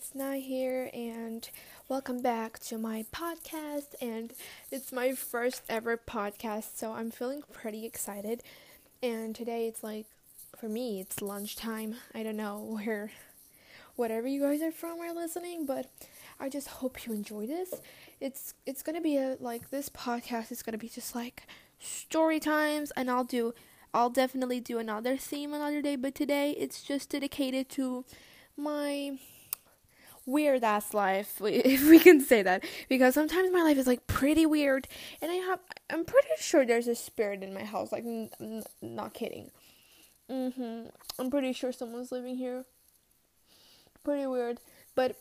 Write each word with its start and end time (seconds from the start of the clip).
it's 0.00 0.14
Na 0.14 0.32
here, 0.32 0.88
and 0.94 1.50
welcome 1.86 2.22
back 2.22 2.58
to 2.58 2.78
my 2.78 3.04
podcast. 3.12 3.94
And 4.00 4.32
it's 4.70 4.92
my 4.92 5.12
first 5.12 5.62
ever 5.68 5.98
podcast, 5.98 6.74
so 6.78 6.92
I'm 6.92 7.10
feeling 7.10 7.42
pretty 7.52 7.84
excited. 7.84 8.42
And 9.02 9.34
today 9.34 9.66
it's 9.68 9.84
like, 9.84 10.06
for 10.58 10.70
me, 10.70 11.02
it's 11.02 11.20
lunchtime. 11.20 11.96
I 12.14 12.22
don't 12.22 12.38
know 12.38 12.78
where, 12.82 13.12
whatever 13.94 14.26
you 14.26 14.40
guys 14.40 14.62
are 14.62 14.72
from 14.72 15.00
are 15.00 15.12
listening, 15.12 15.66
but 15.66 15.90
I 16.40 16.48
just 16.48 16.68
hope 16.68 17.06
you 17.06 17.12
enjoy 17.12 17.46
this. 17.46 17.74
It's 18.22 18.54
it's 18.64 18.82
gonna 18.82 19.02
be 19.02 19.18
a 19.18 19.36
like 19.38 19.68
this 19.68 19.90
podcast 19.90 20.50
is 20.50 20.62
gonna 20.62 20.78
be 20.78 20.88
just 20.88 21.14
like 21.14 21.42
story 21.78 22.40
times, 22.40 22.90
and 22.96 23.10
I'll 23.10 23.24
do 23.24 23.52
I'll 23.92 24.08
definitely 24.08 24.60
do 24.60 24.78
another 24.78 25.18
theme 25.18 25.52
another 25.52 25.82
day, 25.82 25.96
but 25.96 26.14
today 26.14 26.52
it's 26.52 26.82
just 26.82 27.10
dedicated 27.10 27.68
to 27.70 28.06
my 28.56 29.18
weird 30.30 30.64
ass 30.64 30.94
life, 30.94 31.40
if 31.44 31.88
we 31.88 31.98
can 31.98 32.20
say 32.20 32.42
that, 32.42 32.64
because 32.88 33.14
sometimes 33.14 33.50
my 33.52 33.62
life 33.62 33.76
is 33.76 33.86
like 33.86 34.06
pretty 34.06 34.46
weird, 34.46 34.88
and 35.20 35.30
I 35.30 35.36
have 35.36 35.60
I'm 35.90 36.04
pretty 36.04 36.28
sure 36.38 36.64
there's 36.64 36.88
a 36.88 36.94
spirit 36.94 37.42
in 37.42 37.52
my 37.52 37.64
house. 37.64 37.92
Like, 37.92 38.04
n- 38.04 38.30
n- 38.40 38.64
not 38.82 39.14
kidding. 39.14 39.50
Mm-hmm. 40.30 40.88
I'm 41.18 41.30
pretty 41.30 41.52
sure 41.52 41.72
someone's 41.72 42.12
living 42.12 42.36
here. 42.36 42.64
Pretty 44.04 44.26
weird, 44.26 44.58
but 44.94 45.16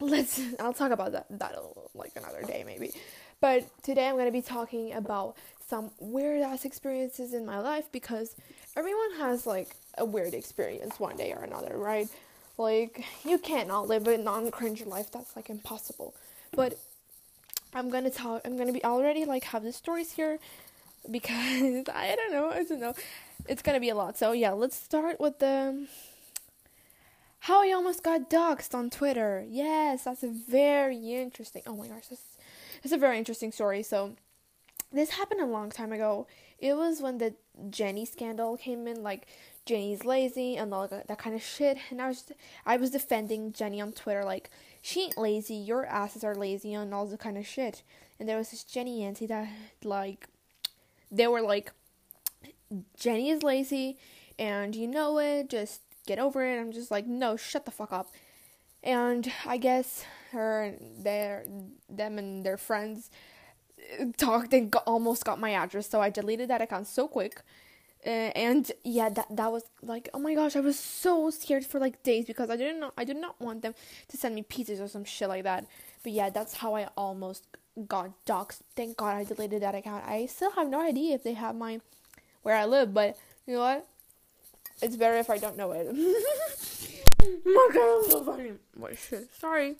let's. 0.00 0.40
I'll 0.60 0.72
talk 0.74 0.92
about 0.92 1.12
that 1.12 1.26
that 1.30 1.56
like 1.94 2.12
another 2.16 2.42
day 2.42 2.62
maybe. 2.64 2.92
But 3.40 3.64
today 3.82 4.08
I'm 4.08 4.16
gonna 4.16 4.30
be 4.30 4.42
talking 4.42 4.92
about 4.92 5.36
some 5.68 5.90
weird 5.98 6.42
ass 6.42 6.64
experiences 6.64 7.34
in 7.34 7.44
my 7.44 7.58
life 7.58 7.90
because 7.90 8.36
everyone 8.76 9.14
has 9.18 9.46
like 9.46 9.74
a 9.98 10.04
weird 10.04 10.32
experience 10.34 11.00
one 11.00 11.16
day 11.16 11.32
or 11.32 11.42
another, 11.42 11.76
right? 11.76 12.08
Like 12.58 13.04
you 13.24 13.38
can't 13.38 13.68
live 13.86 14.06
a 14.06 14.16
non-cringe 14.16 14.84
life. 14.86 15.10
That's 15.12 15.36
like 15.36 15.50
impossible. 15.50 16.14
But 16.52 16.78
I'm 17.74 17.90
gonna 17.90 18.10
talk. 18.10 18.42
I'm 18.44 18.56
gonna 18.56 18.72
be 18.72 18.84
already 18.84 19.24
like 19.24 19.44
have 19.44 19.62
the 19.62 19.72
stories 19.72 20.12
here 20.12 20.38
because 21.10 21.88
I 21.94 22.16
don't 22.16 22.32
know. 22.32 22.50
I 22.50 22.64
don't 22.64 22.80
know. 22.80 22.94
It's 23.48 23.62
gonna 23.62 23.80
be 23.80 23.90
a 23.90 23.94
lot. 23.94 24.16
So 24.16 24.32
yeah, 24.32 24.52
let's 24.52 24.76
start 24.76 25.20
with 25.20 25.38
the 25.38 25.86
how 27.40 27.62
I 27.62 27.72
almost 27.72 28.02
got 28.02 28.30
doxxed 28.30 28.74
on 28.74 28.90
Twitter. 28.90 29.44
Yes, 29.48 30.04
that's 30.04 30.22
a 30.22 30.28
very 30.28 31.12
interesting. 31.12 31.62
Oh 31.66 31.76
my 31.76 31.88
gosh, 31.88 32.08
this 32.08 32.22
is 32.82 32.92
a 32.92 32.98
very 32.98 33.18
interesting 33.18 33.52
story. 33.52 33.82
So 33.82 34.14
this 34.92 35.10
happened 35.10 35.40
a 35.40 35.46
long 35.46 35.70
time 35.70 35.92
ago. 35.92 36.26
It 36.58 36.74
was 36.76 37.00
when 37.00 37.18
the 37.18 37.34
Jennie 37.70 38.06
scandal 38.06 38.56
came 38.56 38.86
in. 38.86 39.02
Like 39.02 39.26
Jennie's 39.66 40.04
lazy 40.04 40.56
and 40.56 40.72
all 40.72 40.86
that 40.86 41.18
kind 41.18 41.34
of 41.34 41.42
shit. 41.42 41.76
And 41.90 42.00
I 42.00 42.08
was 42.08 42.32
I 42.64 42.76
was 42.76 42.90
defending 42.90 43.52
Jennie 43.52 43.80
on 43.80 43.92
Twitter 43.92 44.24
like 44.24 44.48
she 44.80 45.02
ain't 45.02 45.18
lazy, 45.18 45.56
your 45.56 45.84
asses 45.84 46.22
are 46.24 46.34
lazy 46.34 46.72
and 46.72 46.94
all 46.94 47.06
the 47.06 47.18
kind 47.18 47.36
of 47.36 47.46
shit. 47.46 47.82
And 48.18 48.28
there 48.28 48.38
was 48.38 48.52
this 48.52 48.64
Jennie 48.64 49.04
auntie 49.04 49.26
that 49.26 49.48
like 49.82 50.28
they 51.10 51.26
were 51.26 51.42
like 51.42 51.72
Jennie 52.98 53.30
is 53.30 53.42
lazy 53.42 53.98
and 54.38 54.74
you 54.74 54.86
know 54.86 55.18
it, 55.18 55.50
just 55.50 55.80
get 56.06 56.18
over 56.18 56.44
it. 56.44 56.60
I'm 56.60 56.72
just 56.72 56.90
like, 56.90 57.06
no, 57.06 57.36
shut 57.36 57.64
the 57.64 57.70
fuck 57.70 57.92
up. 57.92 58.12
And 58.84 59.32
I 59.44 59.56
guess 59.56 60.04
her 60.30 60.62
and 60.62 61.04
their 61.04 61.44
them 61.90 62.18
and 62.18 62.46
their 62.46 62.56
friends 62.56 63.10
uh, 64.00 64.04
talked 64.16 64.52
and 64.52 64.70
got, 64.70 64.84
almost 64.86 65.24
got 65.24 65.40
my 65.40 65.50
address, 65.54 65.88
so 65.88 66.00
I 66.00 66.10
deleted 66.10 66.48
that 66.50 66.62
account 66.62 66.86
so 66.86 67.08
quick 67.08 67.42
uh, 68.06 68.30
and 68.36 68.70
yeah 68.84 69.08
that 69.08 69.26
that 69.30 69.50
was 69.50 69.64
like 69.82 70.08
oh 70.14 70.18
my 70.18 70.34
gosh 70.34 70.54
i 70.54 70.60
was 70.60 70.78
so 70.78 71.28
scared 71.30 71.66
for 71.66 71.80
like 71.80 72.02
days 72.04 72.24
because 72.24 72.50
i 72.50 72.56
didn't 72.56 72.78
know 72.78 72.92
i 72.96 73.02
did 73.04 73.16
not 73.16 73.40
want 73.40 73.62
them 73.62 73.74
to 74.08 74.16
send 74.16 74.34
me 74.34 74.42
pizzas 74.42 74.80
or 74.80 74.88
some 74.88 75.04
shit 75.04 75.28
like 75.28 75.42
that. 75.42 75.66
But 76.04 76.12
yeah 76.12 76.30
that's 76.30 76.54
how 76.54 76.76
i 76.76 76.88
almost 76.96 77.44
got 77.88 78.12
doxxed. 78.24 78.60
Thank 78.76 78.96
god 78.96 79.16
i 79.16 79.24
deleted 79.24 79.62
that 79.62 79.74
account. 79.74 80.04
I 80.06 80.26
still 80.26 80.52
have 80.52 80.68
no 80.68 80.80
idea 80.80 81.14
if 81.16 81.24
they 81.24 81.34
have 81.34 81.56
my 81.56 81.80
where 82.42 82.56
i 82.56 82.64
live 82.64 82.94
but 82.94 83.18
you 83.46 83.54
know 83.54 83.60
what? 83.60 83.86
It's 84.80 84.96
better 84.96 85.16
if 85.16 85.28
i 85.28 85.38
don't 85.38 85.56
know 85.56 85.72
it. 85.72 85.86
My 87.44 87.68
god 87.74 88.04
i'm 88.04 88.10
so 88.10 88.24
fucking 88.24 88.58
what 88.76 88.96
shit. 88.96 89.28
Sorry. 89.34 89.76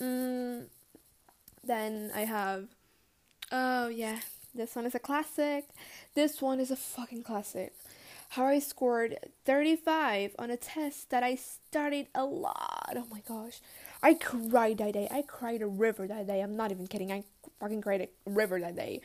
Mm, 0.00 0.64
then 1.64 2.10
i 2.14 2.20
have 2.20 2.68
oh 3.50 3.88
yeah 3.88 4.18
this 4.54 4.74
one 4.74 4.86
is 4.86 4.94
a 4.94 4.98
classic. 4.98 5.64
This 6.14 6.42
one 6.42 6.60
is 6.60 6.70
a 6.70 6.76
fucking 6.76 7.22
classic. 7.22 7.72
How 8.30 8.46
I 8.46 8.58
scored 8.60 9.18
35 9.44 10.36
on 10.38 10.50
a 10.50 10.56
test 10.56 11.10
that 11.10 11.22
I 11.22 11.34
studied 11.34 12.08
a 12.14 12.24
lot. 12.24 12.94
Oh 12.96 13.06
my 13.10 13.20
gosh. 13.26 13.60
I 14.02 14.14
cried 14.14 14.78
that 14.78 14.92
day. 14.92 15.08
I 15.10 15.22
cried 15.22 15.62
a 15.62 15.66
river 15.66 16.06
that 16.06 16.26
day. 16.26 16.40
I'm 16.40 16.56
not 16.56 16.70
even 16.70 16.86
kidding. 16.86 17.10
I 17.10 17.24
fucking 17.58 17.82
cried 17.82 18.02
a 18.02 18.30
river 18.30 18.60
that 18.60 18.76
day. 18.76 19.00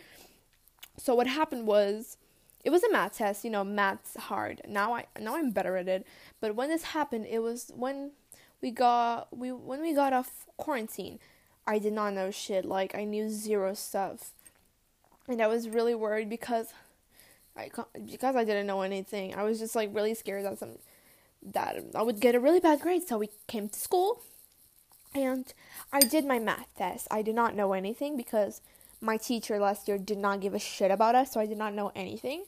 So 0.97 1.15
what 1.15 1.27
happened 1.27 1.67
was 1.67 2.17
it 2.63 2.69
was 2.69 2.83
a 2.83 2.91
math 2.91 3.17
test, 3.17 3.43
you 3.43 3.51
know, 3.51 3.63
math's 3.63 4.15
hard. 4.15 4.61
Now 4.67 4.95
I 4.95 5.05
now 5.19 5.35
I'm 5.35 5.51
better 5.51 5.77
at 5.77 5.87
it. 5.87 6.05
But 6.39 6.55
when 6.55 6.69
this 6.69 6.83
happened, 6.83 7.27
it 7.29 7.39
was 7.39 7.71
when 7.75 8.11
we 8.61 8.71
got 8.71 9.35
we 9.35 9.51
when 9.51 9.81
we 9.81 9.93
got 9.93 10.13
off 10.13 10.45
quarantine. 10.57 11.19
I 11.67 11.79
did 11.79 11.93
not 11.93 12.13
know 12.13 12.31
shit. 12.31 12.63
Like 12.65 12.95
I 12.95 13.03
knew 13.05 13.29
zero 13.29 13.73
stuff 13.73 14.31
and 15.27 15.41
I 15.41 15.47
was 15.47 15.69
really 15.69 15.95
worried 15.95 16.29
because 16.29 16.67
I 17.57 17.69
because 18.05 18.35
I 18.35 18.43
didn't 18.43 18.67
know 18.67 18.81
anything. 18.81 19.35
I 19.35 19.43
was 19.43 19.59
just 19.59 19.75
like 19.75 19.89
really 19.93 20.13
scared 20.13 20.45
that 20.45 20.59
some 20.59 20.77
that 21.53 21.77
I 21.93 22.01
would 22.01 22.19
get 22.19 22.35
a 22.35 22.39
really 22.39 22.59
bad 22.59 22.81
grade. 22.81 23.07
So 23.07 23.17
we 23.17 23.29
came 23.47 23.69
to 23.69 23.79
school, 23.79 24.21
and 25.13 25.51
I 25.91 25.99
did 25.99 26.25
my 26.25 26.39
math 26.39 26.67
test. 26.77 27.07
I 27.11 27.21
did 27.21 27.35
not 27.35 27.55
know 27.55 27.73
anything 27.73 28.17
because 28.17 28.61
my 29.01 29.17
teacher 29.17 29.59
last 29.59 29.87
year 29.87 29.97
did 29.97 30.17
not 30.17 30.41
give 30.41 30.53
a 30.53 30.59
shit 30.59 30.91
about 30.91 31.15
us, 31.15 31.31
so 31.31 31.39
I 31.39 31.45
did 31.45 31.57
not 31.57 31.73
know 31.73 31.91
anything. 31.95 32.43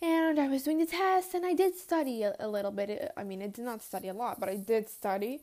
And 0.00 0.38
I 0.40 0.48
was 0.48 0.64
doing 0.64 0.78
the 0.78 0.86
test, 0.86 1.34
and 1.34 1.46
I 1.46 1.54
did 1.54 1.76
study 1.76 2.22
a, 2.24 2.34
a 2.40 2.48
little 2.48 2.72
bit. 2.72 3.12
I 3.16 3.22
mean, 3.22 3.42
I 3.42 3.46
did 3.46 3.64
not 3.64 3.82
study 3.82 4.08
a 4.08 4.14
lot, 4.14 4.40
but 4.40 4.48
I 4.48 4.56
did 4.56 4.88
study, 4.88 5.40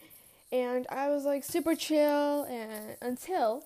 and 0.52 0.86
I 0.90 1.10
was 1.10 1.26
like 1.26 1.44
super 1.44 1.76
chill. 1.76 2.44
And 2.44 2.98
until 3.02 3.64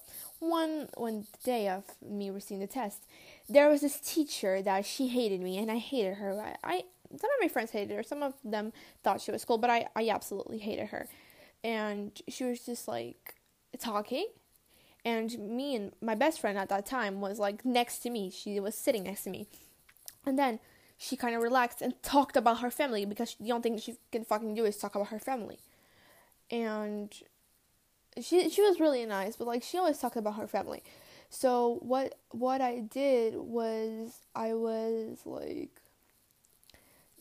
one 0.50 0.90
one 0.96 1.26
day 1.44 1.68
of 1.68 1.84
me 2.02 2.30
receiving 2.30 2.60
the 2.60 2.68
test, 2.68 3.06
there 3.50 3.70
was 3.70 3.82
this 3.82 4.00
teacher 4.00 4.62
that 4.62 4.86
she 4.86 5.08
hated 5.08 5.42
me 5.42 5.58
and 5.58 5.72
I 5.72 5.78
hated 5.78 6.16
her. 6.16 6.40
I, 6.40 6.56
I 6.64 6.84
some 7.12 7.30
of 7.30 7.42
my 7.42 7.48
friends 7.48 7.72
hated 7.72 7.96
her, 7.96 8.04
some 8.04 8.24
of 8.24 8.34
them 8.44 8.74
thought 9.04 9.22
she 9.22 9.32
was 9.32 9.46
cool, 9.46 9.58
but 9.58 9.70
I, 9.70 9.88
I 9.96 10.10
absolutely 10.10 10.58
hated 10.58 10.88
her. 10.88 11.08
And 11.64 12.12
she 12.28 12.44
was 12.44 12.60
just 12.66 12.88
like 12.88 13.36
talking 13.80 14.28
and 15.06 15.38
me 15.38 15.76
and 15.76 15.92
my 16.02 16.16
best 16.16 16.40
friend 16.40 16.58
at 16.58 16.70
that 16.70 16.86
time 16.86 17.22
was 17.22 17.40
like 17.40 17.66
next 17.66 18.00
to 18.00 18.10
me. 18.10 18.30
She 18.30 18.60
was 18.60 18.76
sitting 18.76 19.04
next 19.04 19.24
to 19.26 19.30
me. 19.30 19.48
And 20.26 20.40
then 20.40 20.60
she 20.98 21.18
kind 21.18 21.36
of 21.36 21.42
relaxed 21.42 21.82
and 21.82 22.02
talked 22.02 22.38
about 22.38 22.62
her 22.62 22.72
family 22.72 23.06
because 23.06 23.36
the 23.40 23.52
only 23.52 23.64
thing 23.64 23.78
she 23.78 23.96
can 24.12 24.24
fucking 24.24 24.56
do 24.56 24.66
is 24.66 24.78
talk 24.78 24.96
about 24.96 25.10
her 25.10 25.20
family. 25.20 25.60
And 26.50 27.14
she 28.22 28.50
she 28.50 28.62
was 28.62 28.80
really 28.80 29.06
nice, 29.06 29.36
but 29.36 29.48
like 29.48 29.64
she 29.64 29.78
always 29.78 30.00
talked 30.00 30.16
about 30.16 30.36
her 30.36 30.48
family. 30.48 30.84
So 31.30 31.80
what 31.82 32.16
what 32.30 32.62
I 32.62 32.80
did 32.80 33.36
was 33.36 34.20
I 34.36 34.54
was 34.54 35.20
like 35.26 35.72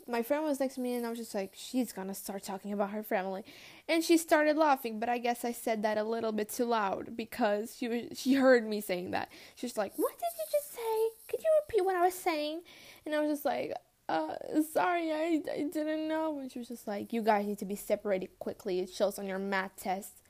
my 0.09 0.23
friend 0.23 0.43
was 0.45 0.59
next 0.59 0.75
to 0.75 0.81
me 0.81 0.95
and 0.95 1.07
I 1.07 1.11
was 1.11 1.19
just 1.19 1.35
like 1.35 1.53
she's 1.55 1.93
to 1.93 2.15
start 2.15 2.43
talking 2.43 2.73
about 2.73 2.91
her 2.91 3.03
family. 3.03 3.45
And 3.89 4.03
she 4.03 4.17
started 4.19 4.57
laughing, 4.57 4.99
but 4.99 5.09
I 5.09 5.19
guess 5.19 5.45
I 5.45 5.53
said 5.53 5.83
that 5.85 5.97
a 5.97 6.03
little 6.05 6.33
bit 6.33 6.51
too 6.51 6.65
loud 6.65 7.17
because 7.17 7.77
she 7.77 7.89
was 7.89 8.19
she 8.19 8.35
heard 8.35 8.67
me 8.67 8.81
saying 8.81 9.13
that. 9.13 9.31
She 9.55 9.67
was 9.67 9.77
like, 9.77 9.93
"What 9.97 10.13
did 10.19 10.27
you 10.39 10.45
just 10.51 10.75
say? 10.75 11.09
Could 11.29 11.43
you 11.43 11.51
repeat 11.63 11.85
what 11.85 11.97
I 11.97 12.03
was 12.03 12.15
saying?" 12.15 12.63
And 13.07 13.15
I 13.15 13.21
was 13.21 13.31
just 13.31 13.45
like, 13.45 13.75
uh, 14.09 14.35
sorry, 14.73 15.11
I, 15.11 15.43
I 15.53 15.63
didn't 15.73 16.09
know. 16.09 16.39
And 16.39 16.51
she 16.51 16.59
was 16.59 16.69
just 16.69 16.87
like, 16.87 17.13
you 17.13 17.23
guys 17.23 17.47
need 17.47 17.59
to 17.59 17.65
be 17.65 17.77
separated 17.77 18.39
quickly. 18.39 18.81
It 18.81 18.91
shows 18.91 19.19
on 19.19 19.27
your 19.27 19.39
math 19.39 19.77
test. 19.77 20.22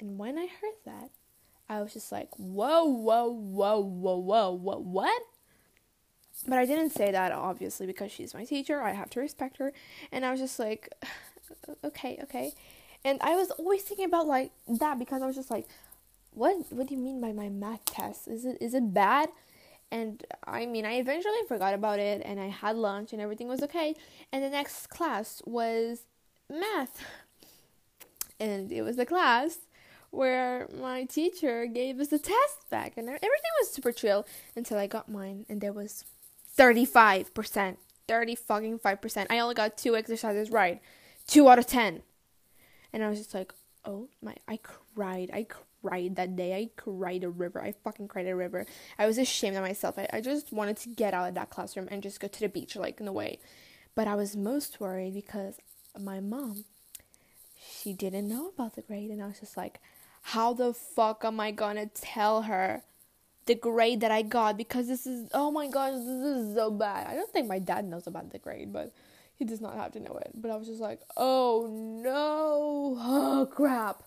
And 0.00 0.18
when 0.18 0.38
I 0.38 0.46
heard 0.46 0.74
that, 0.84 1.10
I 1.68 1.82
was 1.82 1.92
just 1.92 2.10
like, 2.12 2.28
whoa, 2.36 2.84
whoa, 2.84 3.28
whoa, 3.28 3.78
whoa, 3.80 4.16
whoa, 4.16 4.50
whoa, 4.50 4.78
what? 4.78 5.22
But 6.46 6.58
I 6.58 6.66
didn't 6.66 6.90
say 6.90 7.10
that, 7.10 7.32
obviously, 7.32 7.86
because 7.86 8.12
she's 8.12 8.32
my 8.32 8.44
teacher. 8.44 8.80
I 8.80 8.92
have 8.92 9.10
to 9.10 9.20
respect 9.20 9.58
her. 9.58 9.72
And 10.12 10.24
I 10.24 10.30
was 10.30 10.40
just 10.40 10.58
like, 10.58 10.92
okay, 11.84 12.18
okay. 12.22 12.52
And 13.04 13.18
I 13.22 13.34
was 13.34 13.50
always 13.52 13.82
thinking 13.82 14.06
about 14.06 14.26
like 14.26 14.52
that 14.66 14.98
because 14.98 15.22
I 15.22 15.26
was 15.26 15.36
just 15.36 15.50
like, 15.50 15.66
what 16.32 16.56
what 16.70 16.86
do 16.86 16.94
you 16.94 17.00
mean 17.00 17.20
by 17.20 17.32
my 17.32 17.48
math 17.48 17.84
test? 17.84 18.28
Is 18.28 18.44
it 18.44 18.58
is 18.60 18.74
it 18.74 18.92
bad? 18.92 19.28
And 19.90 20.22
I 20.46 20.66
mean, 20.66 20.84
I 20.84 20.94
eventually 20.94 21.40
forgot 21.46 21.74
about 21.74 21.98
it 21.98 22.22
and 22.24 22.38
I 22.38 22.48
had 22.48 22.76
lunch 22.76 23.12
and 23.12 23.22
everything 23.22 23.48
was 23.48 23.62
okay. 23.62 23.94
And 24.32 24.44
the 24.44 24.50
next 24.50 24.88
class 24.88 25.42
was 25.44 26.02
math. 26.50 27.04
And 28.40 28.70
it 28.70 28.82
was 28.82 28.94
the 28.94 29.04
class 29.04 29.58
where 30.10 30.68
my 30.80 31.04
teacher 31.04 31.66
gave 31.66 32.00
us 32.00 32.08
the 32.08 32.18
test 32.18 32.70
back 32.70 32.96
and 32.96 33.08
everything 33.08 33.52
was 33.60 33.70
super 33.70 33.92
chill 33.92 34.26
until 34.56 34.78
I 34.78 34.86
got 34.86 35.10
mine 35.10 35.44
and 35.48 35.60
there 35.60 35.72
was 35.72 36.04
35%. 36.56 37.76
30 38.08 38.34
fucking 38.34 38.78
5%. 38.78 39.26
I 39.28 39.38
only 39.38 39.54
got 39.54 39.76
two 39.76 39.94
exercises 39.94 40.50
right. 40.50 40.80
2 41.26 41.48
out 41.48 41.58
of 41.58 41.66
10. 41.66 42.02
And 42.92 43.04
I 43.04 43.10
was 43.10 43.18
just 43.18 43.34
like, 43.34 43.52
oh 43.84 44.08
my, 44.22 44.34
I 44.48 44.58
cried. 44.62 45.30
I 45.32 45.46
cried 45.82 46.16
that 46.16 46.34
day. 46.34 46.54
I 46.56 46.70
cried 46.74 47.22
a 47.22 47.28
river. 47.28 47.62
I 47.62 47.72
fucking 47.84 48.08
cried 48.08 48.26
a 48.26 48.34
river. 48.34 48.66
I 48.98 49.06
was 49.06 49.18
ashamed 49.18 49.56
of 49.56 49.62
myself. 49.62 49.98
I, 49.98 50.08
I 50.12 50.20
just 50.22 50.52
wanted 50.52 50.78
to 50.78 50.88
get 50.88 51.12
out 51.12 51.28
of 51.28 51.34
that 51.34 51.50
classroom 51.50 51.88
and 51.90 52.02
just 52.02 52.18
go 52.18 52.28
to 52.28 52.40
the 52.40 52.48
beach, 52.48 52.76
like, 52.76 52.98
in 52.98 53.06
the 53.06 53.12
way. 53.12 53.38
But 53.94 54.08
I 54.08 54.14
was 54.14 54.34
most 54.34 54.80
worried 54.80 55.12
because 55.12 55.56
my 56.00 56.18
mom, 56.20 56.64
she 57.60 57.92
didn't 57.92 58.28
know 58.28 58.48
about 58.48 58.74
the 58.74 58.82
grade. 58.82 59.10
And 59.10 59.22
I 59.22 59.26
was 59.26 59.40
just 59.40 59.56
like, 59.56 59.80
how 60.22 60.52
the 60.52 60.72
fuck 60.72 61.24
am 61.24 61.40
I 61.40 61.50
gonna 61.50 61.86
tell 61.86 62.42
her 62.42 62.82
the 63.46 63.54
grade 63.54 64.00
that 64.00 64.10
I 64.10 64.22
got? 64.22 64.56
Because 64.56 64.88
this 64.88 65.06
is, 65.06 65.30
oh 65.32 65.50
my 65.50 65.68
gosh, 65.68 65.94
this 65.94 66.06
is 66.06 66.54
so 66.54 66.70
bad. 66.70 67.06
I 67.06 67.14
don't 67.14 67.32
think 67.32 67.48
my 67.48 67.58
dad 67.58 67.84
knows 67.84 68.06
about 68.06 68.30
the 68.30 68.38
grade, 68.38 68.72
but 68.72 68.92
he 69.34 69.44
does 69.44 69.60
not 69.60 69.76
have 69.76 69.92
to 69.92 70.00
know 70.00 70.18
it. 70.20 70.32
But 70.34 70.50
I 70.50 70.56
was 70.56 70.66
just 70.66 70.80
like, 70.80 71.00
oh 71.16 71.66
no, 71.70 72.96
oh 72.98 73.48
crap. 73.50 74.02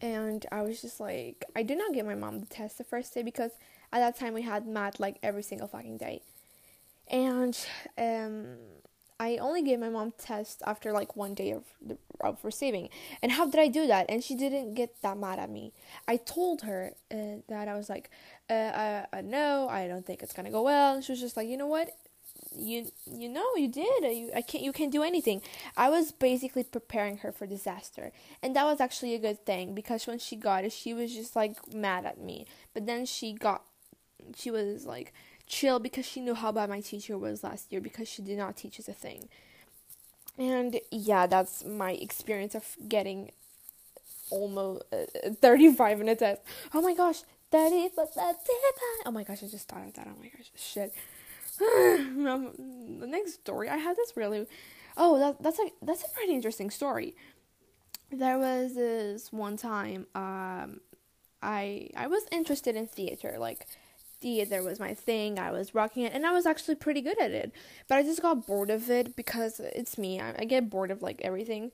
And 0.00 0.44
I 0.50 0.62
was 0.62 0.80
just 0.80 1.00
like, 1.00 1.44
I 1.54 1.62
did 1.62 1.78
not 1.78 1.94
give 1.94 2.06
my 2.06 2.14
mom 2.14 2.40
the 2.40 2.46
test 2.46 2.78
the 2.78 2.84
first 2.84 3.14
day 3.14 3.22
because 3.22 3.52
at 3.92 4.00
that 4.00 4.18
time 4.18 4.34
we 4.34 4.42
had 4.42 4.66
math 4.66 4.98
like 4.98 5.18
every 5.22 5.42
single 5.42 5.68
fucking 5.68 5.98
day. 5.98 6.22
And 7.08 7.58
um, 7.98 8.56
I 9.18 9.36
only 9.36 9.62
gave 9.62 9.78
my 9.78 9.88
mom 9.88 10.12
test 10.18 10.62
after 10.66 10.92
like 10.92 11.16
one 11.16 11.34
day 11.34 11.52
of, 11.52 11.64
of 12.20 12.38
receiving. 12.44 12.88
And 13.22 13.32
how 13.32 13.46
did 13.46 13.60
I 13.60 13.68
do 13.68 13.86
that? 13.86 14.06
And 14.08 14.22
she 14.22 14.34
didn't 14.34 14.74
get 14.74 15.00
that 15.02 15.16
mad 15.16 15.38
at 15.38 15.50
me. 15.50 15.72
I 16.08 16.16
told 16.16 16.62
her 16.62 16.92
uh, 17.10 17.40
that 17.48 17.68
I 17.68 17.76
was 17.76 17.88
like, 17.88 18.10
uh, 18.50 18.52
uh, 18.52 19.06
uh, 19.12 19.20
no, 19.22 19.68
I 19.68 19.88
don't 19.88 20.06
think 20.06 20.22
it's 20.22 20.32
gonna 20.32 20.50
go 20.50 20.62
well. 20.62 20.94
And 20.94 21.04
she 21.04 21.12
was 21.12 21.20
just 21.20 21.36
like, 21.36 21.48
you 21.48 21.56
know 21.56 21.66
what? 21.66 21.90
you 22.56 22.90
you 23.06 23.28
know 23.28 23.46
you 23.56 23.68
did 23.68 24.04
you 24.04 24.30
I 24.34 24.42
can't 24.42 24.62
you 24.62 24.72
can't 24.72 24.92
do 24.92 25.02
anything. 25.02 25.42
I 25.76 25.88
was 25.88 26.12
basically 26.12 26.64
preparing 26.64 27.18
her 27.18 27.32
for 27.32 27.46
disaster, 27.46 28.12
and 28.42 28.54
that 28.56 28.64
was 28.64 28.80
actually 28.80 29.14
a 29.14 29.18
good 29.18 29.44
thing 29.46 29.74
because 29.74 30.06
when 30.06 30.18
she 30.18 30.36
got 30.36 30.64
it, 30.64 30.72
she 30.72 30.94
was 30.94 31.14
just 31.14 31.36
like 31.36 31.72
mad 31.72 32.04
at 32.04 32.20
me. 32.20 32.46
But 32.74 32.86
then 32.86 33.06
she 33.06 33.32
got 33.32 33.62
she 34.36 34.50
was 34.50 34.86
like 34.86 35.12
chill 35.52 35.78
because 35.78 36.06
she 36.06 36.20
knew 36.20 36.34
how 36.34 36.50
bad 36.50 36.70
my 36.70 36.80
teacher 36.80 37.18
was 37.18 37.44
last 37.44 37.70
year 37.70 37.80
because 37.80 38.08
she 38.08 38.22
did 38.22 38.38
not 38.38 38.56
teach 38.56 38.80
us 38.80 38.88
a 38.88 38.92
thing. 38.94 39.28
And 40.38 40.80
yeah, 40.90 41.26
that's 41.26 41.62
my 41.64 41.92
experience 41.92 42.54
of 42.54 42.64
getting 42.88 43.30
almost 44.30 44.84
uh, 44.92 45.30
35 45.40 46.00
in 46.00 46.08
a 46.08 46.16
test. 46.16 46.40
Oh 46.72 46.80
my 46.80 46.94
gosh, 46.94 47.22
30 47.50 47.90
Oh 49.04 49.10
my 49.10 49.24
gosh, 49.24 49.42
I 49.42 49.46
just 49.46 49.68
thought 49.68 49.86
of 49.86 49.92
that. 49.92 50.08
Oh 50.08 50.18
my 50.18 50.30
gosh, 50.34 50.50
shit. 50.56 50.94
um, 51.60 52.52
the 52.98 53.06
next 53.06 53.34
story, 53.34 53.68
I 53.68 53.76
had 53.76 53.94
this 53.96 54.14
really. 54.16 54.46
Oh, 54.96 55.18
that, 55.18 55.42
that's 55.42 55.58
a 55.58 55.68
that's 55.82 56.02
a 56.02 56.08
pretty 56.14 56.32
interesting 56.32 56.70
story. 56.70 57.14
There 58.10 58.38
was 58.38 58.74
this 58.74 59.32
one 59.32 59.56
time, 59.58 60.06
um, 60.14 60.80
I 61.42 61.90
I 61.94 62.06
was 62.06 62.24
interested 62.30 62.74
in 62.74 62.86
theater, 62.86 63.36
like 63.38 63.66
theater 64.22 64.62
was 64.62 64.80
my 64.80 64.94
thing. 64.94 65.38
I 65.38 65.50
was 65.50 65.74
rocking 65.74 66.04
it, 66.04 66.12
and 66.14 66.24
I 66.24 66.32
was 66.32 66.46
actually 66.46 66.76
pretty 66.76 67.02
good 67.02 67.20
at 67.20 67.32
it. 67.32 67.52
But 67.88 67.98
I 67.98 68.02
just 68.02 68.22
got 68.22 68.46
bored 68.46 68.70
of 68.70 68.90
it 68.90 69.16
because 69.16 69.60
it's 69.60 69.98
me. 69.98 70.20
I, 70.20 70.34
I 70.38 70.44
get 70.44 70.70
bored 70.70 70.90
of 70.90 71.02
like 71.02 71.20
everything. 71.22 71.72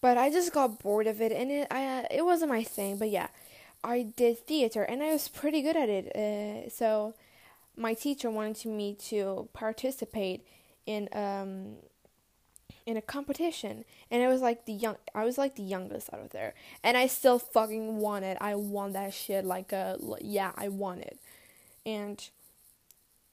But 0.00 0.18
I 0.18 0.30
just 0.30 0.52
got 0.52 0.80
bored 0.80 1.06
of 1.06 1.20
it, 1.20 1.30
and 1.32 1.50
it 1.50 1.68
I 1.70 2.06
it 2.10 2.24
wasn't 2.24 2.50
my 2.50 2.64
thing. 2.64 2.96
But 2.98 3.10
yeah, 3.10 3.28
I 3.84 4.02
did 4.02 4.38
theater, 4.46 4.82
and 4.82 5.02
I 5.02 5.12
was 5.12 5.28
pretty 5.28 5.62
good 5.62 5.76
at 5.76 5.88
it. 5.88 6.16
Uh, 6.16 6.68
so 6.70 7.14
my 7.76 7.94
teacher 7.94 8.30
wanted 8.30 8.70
me 8.70 8.94
to 8.94 9.48
participate 9.52 10.46
in 10.86 11.08
um 11.12 11.76
in 12.84 12.96
a 12.96 13.02
competition 13.02 13.84
and 14.10 14.22
it 14.22 14.28
was 14.28 14.40
like 14.40 14.66
the 14.66 14.72
young 14.72 14.96
I 15.14 15.24
was 15.24 15.38
like 15.38 15.54
the 15.54 15.62
youngest 15.62 16.12
out 16.12 16.20
of 16.20 16.30
there 16.30 16.54
and 16.82 16.96
I 16.96 17.06
still 17.06 17.38
fucking 17.38 17.98
won 17.98 18.24
it. 18.24 18.36
I 18.40 18.54
won 18.56 18.92
that 18.92 19.14
shit 19.14 19.44
like 19.44 19.72
a 19.72 19.96
yeah, 20.20 20.52
I 20.56 20.68
won 20.68 21.00
it. 21.00 21.18
And 21.84 22.28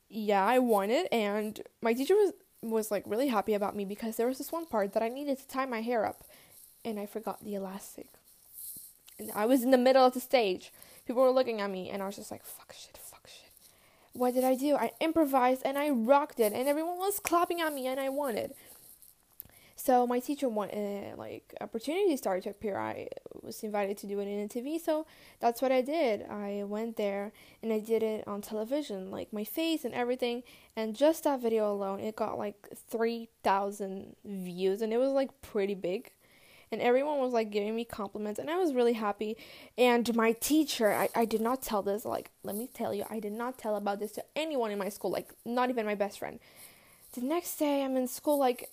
yeah, 0.10 0.46
I 0.46 0.60
won 0.60 0.90
it 0.90 1.07
and 1.12 1.62
my 1.81 1.94
teacher 1.94 2.16
was 2.16 2.34
was 2.62 2.92
like 2.92 3.04
really 3.06 3.28
happy 3.28 3.54
about 3.54 3.75
me 3.75 3.86
because 3.86 4.18
there 4.18 4.28
was 4.28 4.38
this 4.38 4.51
one 4.51 4.66
part 4.66 4.92
that 4.94 5.04
I 5.04 5.07
needed 5.07 5.38
to 5.38 5.48
tie 5.48 5.66
my 5.66 5.81
hair 5.81 6.06
up 6.06 6.25
and 6.84 7.00
I 7.00 7.06
forgot 7.06 7.44
the 7.44 7.56
elastic. 7.56 8.07
And 9.18 9.31
I 9.34 9.46
was 9.46 9.63
in 9.63 9.72
the 9.72 9.78
middle 9.78 10.06
of 10.06 10.13
the 10.13 10.19
stage. 10.19 10.74
People 11.06 11.24
were 11.24 11.31
looking 11.31 11.62
at 11.62 11.69
me 11.72 11.90
and 11.90 12.01
I 12.04 12.06
was 12.06 12.16
just 12.18 12.31
like 12.31 12.44
fuck 12.44 12.74
shit, 12.74 12.98
fuck 12.98 13.28
shit. 13.28 13.51
what 14.13 14.34
did 14.34 14.44
I 14.44 14.56
do? 14.56 14.75
I 14.75 14.92
improvised 15.00 15.62
and 15.63 15.78
I 15.78 15.90
rocked 15.90 16.40
it, 16.40 16.54
and 16.54 16.68
everyone 16.68 16.98
was 16.98 17.19
clapping 17.19 17.62
at 17.62 17.74
me, 17.74 17.88
and 17.88 18.00
I 18.00 18.10
won 18.10 18.36
it. 18.38 18.56
So 19.89 20.06
my 20.06 20.19
teacher 20.19 20.47
wanted 20.47 21.13
uh, 21.13 21.18
like 21.18 21.51
opportunities 21.62 22.19
started 22.19 22.44
to 22.44 22.51
appear. 22.51 22.77
I 22.77 23.07
was 23.41 23.63
invited 23.63 23.97
to 23.97 24.06
do 24.06 24.19
it 24.19 24.27
in 24.27 24.41
a 24.41 24.47
TV, 24.47 24.80
so 24.80 25.07
that's 25.39 25.63
what 25.63 25.71
I 25.71 25.81
did. 25.81 26.30
I 26.30 26.63
went 26.68 26.95
there 26.95 27.31
and 27.63 27.74
I 27.74 27.80
did 27.80 28.03
it 28.03 28.27
on 28.27 28.41
television, 28.41 29.09
like 29.09 29.33
my 29.33 29.44
face 29.44 29.86
and 29.86 29.95
everything. 29.95 30.44
And 30.75 30.95
just 30.95 31.24
that 31.24 31.41
video 31.41 31.74
alone, 31.74 32.01
it 32.01 32.15
got 32.15 32.38
like 32.38 32.69
three 32.88 33.30
thousand 33.41 34.15
views, 34.24 34.83
and 34.83 34.94
it 34.94 35.00
was 35.00 35.12
like 35.12 35.41
pretty 35.41 35.74
big 35.74 36.12
and 36.71 36.81
everyone 36.81 37.19
was 37.19 37.33
like 37.33 37.50
giving 37.50 37.75
me 37.75 37.83
compliments 37.83 38.39
and 38.39 38.50
I 38.50 38.57
was 38.57 38.74
really 38.74 38.94
happy. 38.94 39.38
And 39.77 40.13
my 40.15 40.33
teacher, 40.33 40.91
I, 40.91 41.09
I 41.15 41.25
did 41.25 41.41
not 41.41 41.62
tell 41.62 41.81
this, 41.81 42.06
like, 42.06 42.30
let 42.44 42.56
me 42.56 42.69
tell 42.71 42.94
you, 42.94 43.06
I 43.09 43.19
did 43.19 43.33
not 43.33 43.57
tell 43.57 43.75
about 43.75 44.00
this 44.00 44.12
to 44.13 44.24
anyone 44.36 44.71
in 44.71 44.77
my 44.77 44.89
school, 44.89 45.12
like, 45.12 45.31
not 45.45 45.69
even 45.69 45.86
my 45.86 45.95
best 45.95 46.19
friend. 46.19 46.39
The 47.13 47.21
next 47.21 47.56
day, 47.57 47.83
I'm 47.83 47.97
in 47.97 48.07
school, 48.07 48.38
like, 48.38 48.69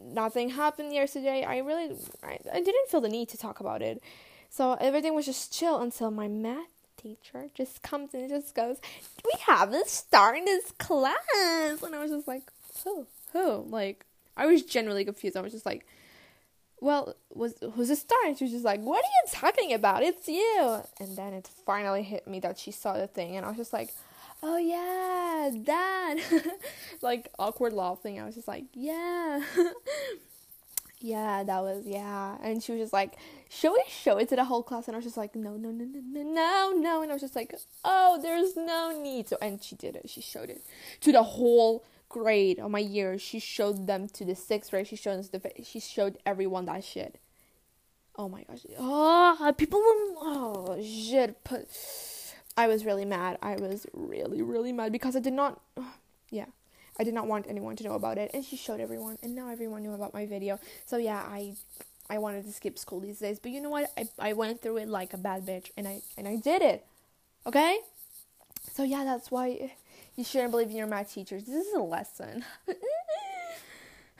nothing 0.00 0.50
happened 0.50 0.92
yesterday. 0.92 1.44
I 1.44 1.58
really, 1.58 1.96
I, 2.22 2.38
I 2.52 2.60
didn't 2.60 2.88
feel 2.88 3.00
the 3.00 3.08
need 3.08 3.28
to 3.30 3.38
talk 3.38 3.60
about 3.60 3.80
it. 3.80 4.02
So 4.50 4.74
everything 4.74 5.14
was 5.14 5.26
just 5.26 5.52
chill 5.52 5.80
until 5.80 6.10
my 6.10 6.28
math 6.28 6.66
teacher 6.96 7.50
just 7.54 7.82
comes 7.82 8.14
and 8.14 8.28
just 8.28 8.54
goes, 8.54 8.78
We 9.24 9.32
have 9.46 9.72
a 9.72 9.86
star 9.86 10.34
in 10.34 10.44
this 10.44 10.72
class. 10.72 11.82
And 11.82 11.94
I 11.94 12.00
was 12.00 12.10
just 12.10 12.26
like, 12.26 12.42
Who? 12.84 13.06
Who? 13.32 13.66
Like, 13.68 14.04
I 14.36 14.46
was 14.46 14.62
genuinely 14.62 15.04
confused. 15.04 15.36
I 15.36 15.40
was 15.40 15.52
just 15.52 15.66
like, 15.66 15.86
well, 16.80 17.14
was 17.32 17.54
who's 17.74 17.90
a 17.90 17.96
star? 17.96 18.18
And 18.26 18.36
she 18.36 18.44
was 18.44 18.52
just 18.52 18.64
like, 18.64 18.80
what 18.80 19.02
are 19.02 19.08
you 19.08 19.32
talking 19.32 19.72
about? 19.72 20.02
It's 20.02 20.28
you. 20.28 20.82
And 21.00 21.16
then 21.16 21.32
it 21.32 21.48
finally 21.64 22.02
hit 22.02 22.26
me 22.28 22.40
that 22.40 22.58
she 22.58 22.70
saw 22.70 22.94
the 22.94 23.06
thing, 23.06 23.36
and 23.36 23.46
I 23.46 23.48
was 23.48 23.56
just 23.56 23.72
like, 23.72 23.94
oh 24.42 24.56
yeah, 24.56 25.50
that. 25.64 26.16
like 27.02 27.30
awkward 27.38 27.72
laughing. 27.72 28.20
I 28.20 28.24
was 28.24 28.34
just 28.34 28.48
like, 28.48 28.64
yeah. 28.72 29.42
yeah, 31.00 31.42
that 31.44 31.62
was 31.62 31.84
yeah. 31.86 32.36
And 32.42 32.62
she 32.62 32.72
was 32.72 32.82
just 32.82 32.92
like, 32.92 33.14
should 33.48 33.72
we 33.72 33.84
show 33.88 34.18
it 34.18 34.28
to 34.30 34.36
the 34.36 34.44
whole 34.44 34.62
class? 34.62 34.88
And 34.88 34.94
I 34.94 34.98
was 34.98 35.04
just 35.04 35.16
like, 35.16 35.34
no, 35.34 35.56
no, 35.56 35.70
no, 35.70 35.84
no, 35.84 36.00
no, 36.00 36.22
no, 36.22 36.72
no. 36.76 37.02
And 37.02 37.10
I 37.10 37.14
was 37.14 37.22
just 37.22 37.36
like, 37.36 37.54
oh, 37.84 38.18
there's 38.22 38.56
no 38.56 39.00
need. 39.02 39.28
So 39.28 39.36
and 39.40 39.62
she 39.62 39.76
did 39.76 39.96
it. 39.96 40.08
She 40.08 40.20
showed 40.20 40.50
it 40.50 40.62
to 41.00 41.12
the 41.12 41.22
whole 41.22 41.84
grade 42.08 42.58
of 42.58 42.70
my 42.70 42.78
year, 42.78 43.18
she 43.18 43.38
showed 43.38 43.86
them 43.86 44.08
to 44.08 44.24
the 44.24 44.34
sixth 44.34 44.70
grade. 44.70 44.86
She 44.86 44.96
showed 44.96 45.22
the 45.24 45.52
she 45.62 45.80
showed 45.80 46.18
everyone 46.24 46.66
that 46.66 46.84
shit. 46.84 47.18
Oh 48.16 48.28
my 48.28 48.44
gosh! 48.44 48.60
Oh, 48.78 49.54
people 49.56 49.80
oh 49.80 50.78
shit. 50.82 51.38
But 51.44 51.66
I 52.56 52.66
was 52.66 52.84
really 52.84 53.04
mad. 53.04 53.38
I 53.42 53.56
was 53.56 53.86
really 53.92 54.42
really 54.42 54.72
mad 54.72 54.92
because 54.92 55.16
I 55.16 55.20
did 55.20 55.32
not. 55.32 55.60
Yeah, 56.28 56.46
I 56.98 57.04
did 57.04 57.14
not 57.14 57.28
want 57.28 57.46
anyone 57.48 57.76
to 57.76 57.84
know 57.84 57.94
about 57.94 58.18
it, 58.18 58.32
and 58.34 58.44
she 58.44 58.56
showed 58.56 58.80
everyone, 58.80 59.16
and 59.22 59.36
now 59.36 59.48
everyone 59.48 59.84
knew 59.84 59.92
about 59.92 60.12
my 60.12 60.26
video. 60.26 60.58
So 60.86 60.96
yeah, 60.96 61.18
I 61.18 61.54
I 62.10 62.18
wanted 62.18 62.44
to 62.46 62.52
skip 62.52 62.78
school 62.78 62.98
these 62.98 63.20
days, 63.20 63.38
but 63.38 63.52
you 63.52 63.60
know 63.60 63.70
what? 63.70 63.92
I 63.96 64.08
I 64.18 64.32
went 64.32 64.60
through 64.60 64.78
it 64.78 64.88
like 64.88 65.12
a 65.14 65.18
bad 65.18 65.46
bitch, 65.46 65.70
and 65.76 65.86
I 65.86 66.02
and 66.18 66.26
I 66.26 66.34
did 66.34 66.62
it. 66.62 66.84
Okay. 67.46 67.78
So 68.72 68.82
yeah, 68.82 69.04
that's 69.04 69.30
why 69.30 69.70
you 70.16 70.24
shouldn't 70.24 70.50
believe 70.50 70.70
in 70.70 70.76
your 70.76 70.86
math 70.86 71.12
teachers. 71.12 71.44
This 71.44 71.66
is 71.66 71.74
a 71.74 71.80
lesson. 71.80 72.44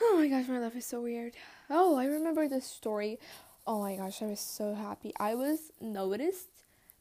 oh 0.03 0.17
my 0.17 0.29
gosh, 0.29 0.47
my 0.49 0.59
life 0.59 0.77
is 0.77 0.87
so 0.87 1.01
weird. 1.01 1.33
Oh, 1.69 1.97
I 1.97 2.05
remember 2.05 2.49
this 2.49 2.67
story. 2.67 3.19
Oh 3.67 3.81
my 3.81 3.97
gosh, 3.97 4.23
I 4.23 4.27
was 4.27 4.41
so 4.41 4.75
happy. 4.75 5.13
I 5.19 5.35
was 5.35 5.73
noticed 5.81 6.49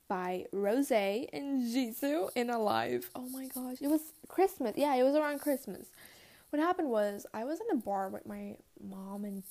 by 0.07 0.45
Rosé 0.53 1.27
and 1.33 1.63
Jisoo 1.63 2.29
in 2.35 2.49
a 2.49 2.59
live. 2.59 3.09
Oh 3.15 3.27
my 3.29 3.47
gosh, 3.47 3.77
it 3.81 3.87
was 3.87 4.01
Christmas. 4.27 4.73
Yeah, 4.75 4.95
it 4.95 5.03
was 5.03 5.15
around 5.15 5.39
Christmas. 5.41 5.87
What 6.49 6.61
happened 6.61 6.89
was 6.89 7.25
I 7.33 7.43
was 7.43 7.59
in 7.59 7.77
a 7.77 7.81
bar 7.81 8.09
with 8.09 8.25
my 8.25 8.55
mom 8.81 9.25
and 9.25 9.43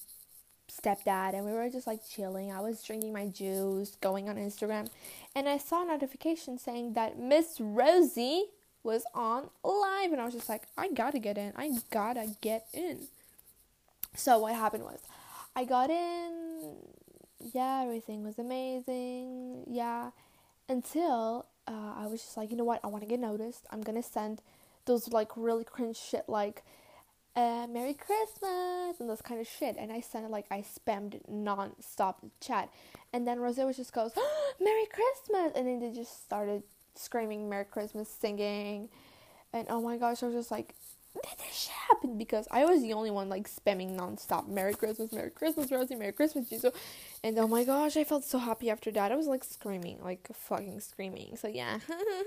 stepdad 0.70 1.34
and 1.34 1.44
we 1.44 1.52
were 1.52 1.68
just 1.68 1.86
like 1.86 2.00
chilling. 2.08 2.52
I 2.52 2.60
was 2.60 2.82
drinking 2.82 3.12
my 3.12 3.26
juice, 3.26 3.96
going 4.00 4.28
on 4.28 4.36
Instagram, 4.36 4.88
and 5.34 5.48
I 5.48 5.58
saw 5.58 5.82
a 5.82 5.86
notification 5.86 6.58
saying 6.58 6.94
that 6.94 7.18
Miss 7.18 7.60
Rosie 7.60 8.46
was 8.82 9.04
on 9.14 9.48
live 9.62 10.12
and 10.12 10.20
I 10.20 10.24
was 10.24 10.34
just 10.34 10.48
like, 10.48 10.62
I 10.76 10.88
gotta 10.88 11.18
get 11.18 11.38
in. 11.38 11.52
I 11.56 11.72
gotta 11.90 12.34
get 12.40 12.66
in. 12.72 13.08
So 14.14 14.38
what 14.38 14.54
happened 14.54 14.84
was 14.84 15.00
I 15.56 15.64
got 15.64 15.90
in, 15.90 16.76
yeah, 17.52 17.82
everything 17.82 18.24
was 18.24 18.38
amazing, 18.38 19.64
yeah, 19.68 20.10
until 20.68 21.46
uh, 21.66 21.94
I 21.96 22.06
was 22.06 22.20
just 22.20 22.36
like, 22.36 22.50
you 22.50 22.56
know 22.56 22.64
what, 22.64 22.80
I 22.84 22.88
wanna 22.88 23.06
get 23.06 23.20
noticed. 23.20 23.66
I'm 23.70 23.82
gonna 23.82 24.02
send 24.02 24.42
those 24.84 25.08
like 25.08 25.30
really 25.36 25.64
cringe 25.64 25.96
shit 25.96 26.28
like 26.28 26.62
uh, 27.36 27.66
Merry 27.68 27.94
Christmas 27.94 29.00
and 29.00 29.08
this 29.08 29.22
kind 29.22 29.40
of 29.40 29.48
shit. 29.48 29.76
And 29.78 29.92
I 29.92 30.00
sent 30.00 30.24
it 30.24 30.30
like 30.30 30.46
I 30.50 30.62
spammed 30.62 31.20
non-stop 31.28 32.24
chat. 32.40 32.70
And 33.12 33.26
then 33.26 33.38
Rosé 33.38 33.64
was 33.66 33.76
just 33.76 33.92
goes, 33.92 34.12
Merry 34.60 34.86
Christmas! 34.86 35.52
And 35.56 35.66
then 35.66 35.80
they 35.80 35.90
just 35.90 36.24
started 36.24 36.62
screaming 36.94 37.48
Merry 37.48 37.64
Christmas, 37.64 38.08
singing. 38.08 38.88
And 39.52 39.66
oh 39.68 39.80
my 39.80 39.96
gosh, 39.96 40.22
I 40.22 40.26
was 40.26 40.34
just 40.34 40.50
like, 40.50 40.74
did 41.22 41.38
this 41.38 41.56
shit 41.56 41.72
happen? 41.72 42.18
Because 42.18 42.48
I 42.50 42.64
was 42.64 42.82
the 42.82 42.92
only 42.92 43.10
one 43.10 43.28
like 43.28 43.48
spamming 43.48 43.96
nonstop. 43.96 44.48
Merry 44.48 44.74
Christmas, 44.74 45.12
Merry 45.12 45.30
Christmas, 45.30 45.70
Rosie, 45.70 45.94
Merry 45.94 46.12
Christmas, 46.12 46.48
Jisoo. 46.50 46.74
And 47.22 47.38
oh 47.38 47.46
my 47.46 47.64
gosh, 47.64 47.96
I 47.96 48.04
felt 48.04 48.24
so 48.24 48.38
happy 48.38 48.70
after 48.70 48.90
that. 48.92 49.12
I 49.12 49.16
was 49.16 49.26
like 49.26 49.44
screaming, 49.44 49.98
like 50.02 50.28
fucking 50.32 50.80
screaming. 50.80 51.36
So 51.36 51.48
yeah, 51.48 51.78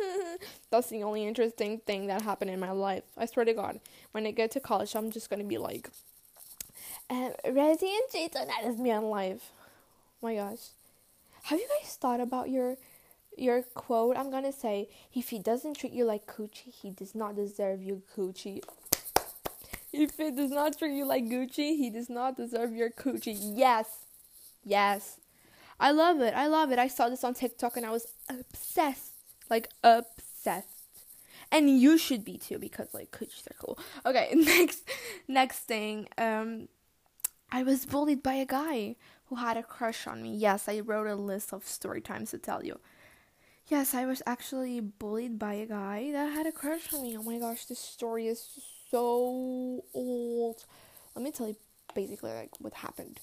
that's 0.71 0.89
the 0.89 1.03
only 1.03 1.25
interesting 1.25 1.79
thing 1.79 2.07
that 2.07 2.21
happened 2.21 2.51
in 2.51 2.59
my 2.59 2.71
life. 2.71 3.03
I 3.17 3.25
swear 3.25 3.45
to 3.45 3.53
God, 3.53 3.79
when 4.11 4.25
I 4.25 4.31
get 4.31 4.51
to 4.51 4.59
college, 4.59 4.95
I'm 4.95 5.11
just 5.11 5.29
gonna 5.29 5.43
be 5.43 5.57
like, 5.57 5.89
uh, 7.09 7.29
Rosie 7.49 7.87
and 7.87 8.11
Jason, 8.11 8.47
that 8.47 8.63
is 8.65 8.77
me 8.77 8.91
on 8.91 9.05
live. 9.09 9.43
Oh 10.21 10.27
my 10.27 10.35
gosh, 10.35 10.69
have 11.43 11.59
you 11.59 11.67
guys 11.79 11.95
thought 11.95 12.19
about 12.19 12.49
your 12.49 12.77
your 13.37 13.61
quote, 13.61 14.17
I'm 14.17 14.31
gonna 14.31 14.51
say, 14.51 14.89
if 15.13 15.29
he 15.29 15.39
doesn't 15.39 15.75
treat 15.75 15.93
you 15.93 16.05
like 16.05 16.25
coochie, 16.27 16.73
he 16.73 16.91
does 16.91 17.15
not 17.15 17.35
deserve 17.35 17.83
your 17.83 17.99
coochie. 18.15 18.61
If 19.93 20.17
he 20.17 20.31
does 20.31 20.51
not 20.51 20.77
treat 20.77 20.95
you 20.95 21.05
like 21.05 21.23
Gucci, 21.23 21.77
he 21.77 21.89
does 21.89 22.09
not 22.09 22.37
deserve 22.37 22.73
your 22.73 22.89
coochie. 22.89 23.37
Yes. 23.39 23.87
Yes. 24.63 25.17
I 25.79 25.91
love 25.91 26.19
it. 26.21 26.33
I 26.33 26.47
love 26.47 26.71
it. 26.71 26.79
I 26.79 26.87
saw 26.87 27.09
this 27.09 27.23
on 27.23 27.33
TikTok 27.33 27.77
and 27.77 27.85
I 27.85 27.91
was 27.91 28.07
obsessed. 28.29 29.13
Like 29.49 29.69
obsessed. 29.83 30.67
And 31.51 31.79
you 31.79 31.97
should 31.97 32.25
be 32.25 32.37
too 32.37 32.59
because 32.59 32.93
like 32.93 33.11
coochies 33.11 33.49
are 33.49 33.55
cool. 33.59 33.79
Okay, 34.05 34.29
next 34.35 34.83
next 35.27 35.59
thing. 35.59 36.07
Um 36.17 36.67
I 37.49 37.63
was 37.63 37.85
bullied 37.85 38.21
by 38.21 38.33
a 38.33 38.45
guy 38.45 38.97
who 39.27 39.35
had 39.35 39.55
a 39.55 39.63
crush 39.63 40.05
on 40.05 40.21
me. 40.21 40.35
Yes, 40.35 40.67
I 40.67 40.81
wrote 40.81 41.07
a 41.07 41.15
list 41.15 41.53
of 41.53 41.65
story 41.65 42.01
times 42.01 42.31
to 42.31 42.37
tell 42.37 42.65
you. 42.65 42.79
Yes, 43.69 43.93
I 43.93 44.05
was 44.05 44.21
actually 44.25 44.79
bullied 44.79 45.37
by 45.37 45.55
a 45.55 45.65
guy 45.65 46.09
that 46.13 46.31
had 46.31 46.47
a 46.47 46.53
crush 46.53 46.93
on 46.93 47.03
me. 47.03 47.17
Oh 47.17 47.23
my 47.23 47.37
gosh, 47.37 47.65
this 47.65 47.79
story 47.79 48.27
is 48.27 48.47
so 48.89 49.83
old. 49.93 50.63
Let 51.13 51.23
me 51.23 51.31
tell 51.31 51.49
you 51.49 51.57
basically 51.93 52.31
like 52.31 52.51
what 52.59 52.75
happened. 52.75 53.19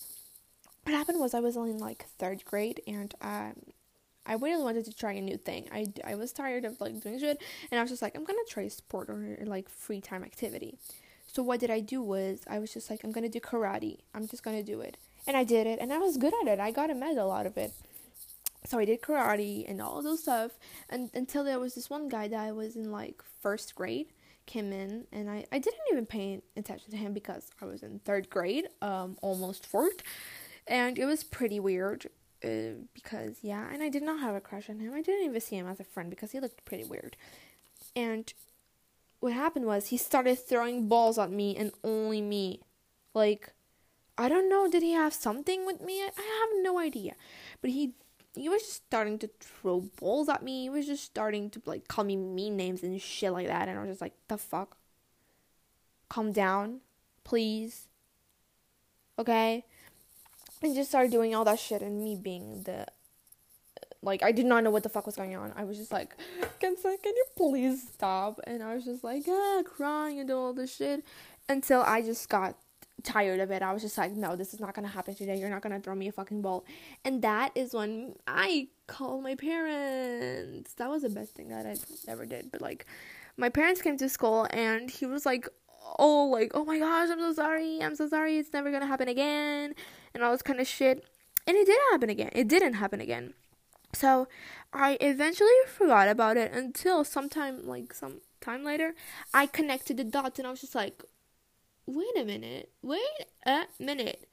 What 0.83 0.95
happened 0.95 1.19
was 1.19 1.33
I 1.33 1.41
was 1.41 1.57
in 1.57 1.79
like 1.79 2.05
third 2.19 2.45
grade 2.45 2.83
and 2.87 3.15
um 3.23 3.55
I 4.27 4.35
really 4.35 4.63
wanted 4.63 4.85
to 4.85 4.93
try 4.93 5.13
a 5.13 5.21
new 5.23 5.39
thing. 5.39 5.67
I, 5.73 5.87
I 6.05 6.15
was 6.15 6.33
tired 6.33 6.67
of 6.67 6.79
like 6.79 7.01
doing 7.01 7.19
shit 7.19 7.43
and 7.71 7.79
I 7.79 7.83
was 7.83 7.91
just 7.91 8.03
like 8.03 8.15
I'm 8.15 8.25
gonna 8.25 8.39
try 8.47 8.65
a 8.65 8.71
sport 8.71 9.09
or 9.09 9.39
like 9.47 9.71
free 9.71 10.03
time 10.03 10.25
activity. 10.25 10.77
So 11.27 11.43
what 11.43 11.61
did 11.61 11.71
I 11.71 11.81
do 11.81 12.03
was 12.03 12.41
I 12.47 12.59
was 12.59 12.71
just 12.71 12.91
like 12.91 13.03
I'm 13.03 13.13
gonna 13.13 13.31
do 13.31 13.41
karate. 13.41 14.01
I'm 14.15 14.29
just 14.29 14.43
gonna 14.43 14.63
do 14.63 14.83
it. 14.83 14.99
And 15.27 15.39
I 15.39 15.45
did 15.45 15.67
it 15.67 15.79
and 15.81 15.91
I 15.91 15.97
was 15.97 16.19
good 16.19 16.35
at 16.43 16.49
it. 16.49 16.61
I 16.61 16.71
got 16.71 16.91
a 16.91 16.95
medal 16.95 17.33
out 17.33 17.47
of 17.47 17.57
it 17.57 17.73
so 18.67 18.79
I 18.79 18.85
did 18.85 19.03
karate 19.03 19.69
and 19.69 19.81
all 19.81 20.03
those 20.03 20.23
stuff 20.23 20.53
and 20.89 21.11
until 21.15 21.45
there 21.45 21.59
was 21.59 21.75
this 21.75 21.91
one 21.91 22.09
guy 22.09 22.29
that 22.29 22.41
I 22.41 22.53
was 22.53 22.77
in 22.77 22.91
like 22.91 23.23
first 23.41 23.75
grade 23.75 24.09
came 24.47 24.73
in 24.73 25.07
and 25.13 25.31
I, 25.31 25.45
I 25.53 25.59
didn't 25.59 25.81
even 25.91 26.07
pay 26.07 26.43
attention 26.57 26.91
to 26.91 26.97
him 26.97 27.13
because 27.13 27.51
I 27.61 27.65
was 27.67 27.83
in 27.83 28.01
third 28.01 28.31
grade, 28.31 28.69
um 28.83 29.17
almost 29.23 29.67
fourth. 29.67 30.03
And 30.67 30.99
it 30.99 31.05
was 31.05 31.25
pretty 31.25 31.61
weird 31.61 32.07
uh, 32.43 32.81
because 32.93 33.39
yeah, 33.43 33.67
and 33.73 33.83
I 33.83 33.89
did 33.89 34.03
not 34.03 34.21
have 34.21 34.35
a 34.35 34.41
crush 34.41 34.69
on 34.71 34.81
him. 34.81 34.93
I 34.95 35.03
didn't 35.03 35.27
even 35.27 35.41
see 35.41 35.57
him 35.57 35.67
as 35.67 35.81
a 35.81 35.85
friend 35.85 36.11
because 36.11 36.33
he 36.33 36.41
looked 36.41 36.65
pretty 36.65 36.85
weird. 36.85 37.17
And 37.97 38.33
what 39.21 39.33
happened 39.33 39.67
was 39.67 39.87
he 39.87 39.97
started 39.97 40.39
throwing 40.39 40.89
balls 40.89 41.19
at 41.19 41.31
me 41.31 41.57
and 41.57 41.73
only 41.83 42.21
me. 42.21 42.61
Like 43.15 43.53
I 44.17 44.29
don't 44.29 44.49
know, 44.49 44.71
did 44.71 44.83
he 44.83 44.93
have 44.93 45.13
something 45.13 45.67
with 45.67 45.81
me? 45.81 46.01
I, 46.03 46.11
I 46.17 46.23
have 46.41 46.63
no 46.63 46.79
idea. 46.79 47.15
But 47.61 47.71
he 47.71 47.95
he 48.35 48.49
was 48.49 48.63
just 48.63 48.87
starting 48.87 49.19
to 49.21 49.31
throw 49.41 49.81
balls 49.81 50.29
at 50.29 50.43
me. 50.43 50.63
He 50.63 50.71
was 50.71 50.87
just 50.87 51.05
starting 51.05 51.51
to 51.51 51.63
like 51.67 51.89
call 51.89 52.05
me 52.05 52.17
mean 52.17 52.57
names 52.57 52.83
and 52.83 53.01
shit 53.01 53.33
like 53.33 53.47
that. 53.47 53.69
And 53.69 53.79
I 53.79 53.83
was 53.83 53.91
just 53.91 54.01
like, 54.01 54.15
the 54.29 54.37
fuck? 54.37 54.77
Calm 56.09 56.33
down, 56.33 56.81
please. 57.23 57.89
Okay? 59.19 59.65
And 60.63 60.75
just 60.75 60.91
started 60.91 61.11
doing 61.11 61.35
all 61.35 61.45
that 61.45 61.59
shit 61.59 61.83
and 61.83 62.03
me 62.03 62.17
being 62.17 62.63
the 62.65 62.87
like 64.03 64.23
I 64.23 64.33
did 64.33 64.47
not 64.47 64.63
know 64.65 64.71
what 64.71 64.83
the 64.83 64.89
fuck 64.89 65.07
was 65.07 65.17
going 65.17 65.35
on. 65.35 65.53
I 65.57 65.65
was 65.65 65.79
just 65.79 65.93
like, 65.93 66.15
can 66.61 66.77
can 66.77 66.99
you 67.05 67.25
please 67.37 67.89
stop? 67.95 68.41
And 68.45 68.63
I 68.63 68.75
was 68.75 68.85
just 68.85 69.03
like, 69.03 69.25
ah, 69.29 69.63
crying 69.65 70.19
and 70.19 70.29
doing 70.29 70.41
all 70.41 70.53
this 70.53 70.77
shit 70.77 71.05
until 71.49 71.83
I 71.83 72.03
just 72.03 72.29
got 72.29 72.57
tired 73.05 73.41
of 73.41 73.51
it. 73.51 73.63
I 73.63 73.73
was 73.73 73.83
just 73.83 73.97
like, 73.97 74.13
no, 74.13 74.35
this 74.35 74.55
is 74.55 74.61
not 74.61 74.75
gonna 74.75 74.89
happen 74.89 75.15
today. 75.15 75.37
You're 75.37 75.51
not 75.51 75.63
gonna 75.63 75.81
throw 75.81 75.95
me 75.95 76.09
a 76.09 76.13
fucking 76.13 76.43
ball. 76.43 76.65
And 77.05 77.23
that 77.23 77.53
is 77.55 77.75
when 77.75 78.15
I 78.27 78.69
called 78.87 79.23
my 79.23 79.35
parents. 79.35 80.73
That 80.75 80.91
was 80.91 81.03
the 81.03 81.11
best 81.11 81.35
thing 81.35 81.49
that 81.49 81.67
I 81.67 81.77
ever 82.11 82.27
did. 82.27 82.51
But 82.51 82.61
like, 82.61 82.87
my 83.37 83.49
parents 83.49 83.83
came 83.83 83.97
to 83.99 84.09
school 84.09 84.47
and 84.51 84.91
he 84.91 85.07
was 85.07 85.25
like, 85.25 85.49
oh, 85.99 86.25
like, 86.25 86.53
oh 86.55 86.65
my 86.65 86.79
gosh, 86.79 87.11
I'm 87.11 87.21
so 87.21 87.33
sorry. 87.33 87.81
I'm 87.81 87.95
so 87.95 88.09
sorry. 88.09 88.39
It's 88.39 88.53
never 88.53 88.71
gonna 88.71 88.87
happen 88.87 89.09
again. 89.09 89.75
And 90.15 90.23
all 90.23 90.33
this 90.33 90.43
kind 90.43 90.61
of 90.61 90.67
shit. 90.67 91.05
And 91.47 91.57
it 91.57 91.67
did 91.67 91.79
happen 91.93 92.11
again. 92.11 92.31
It 92.33 92.49
didn't 92.49 92.75
happen 92.75 93.01
again. 93.01 93.35
So 93.93 94.27
I 94.73 94.97
eventually 95.01 95.51
forgot 95.67 96.09
about 96.09 96.37
it 96.37 96.53
until 96.53 97.05
sometime, 97.05 97.67
like 97.67 97.95
some 97.95 98.23
time 98.41 98.65
later, 98.65 98.95
I 99.33 99.47
connected 99.47 99.99
the 99.99 100.05
dots 100.05 100.39
and 100.39 100.49
I 100.49 100.51
was 100.51 100.61
just 100.61 100.75
like, 100.75 101.05
wait 101.87 102.17
a 102.17 102.25
minute, 102.25 102.71
wait 102.83 103.01
a 103.47 103.65
minute. 103.79 104.29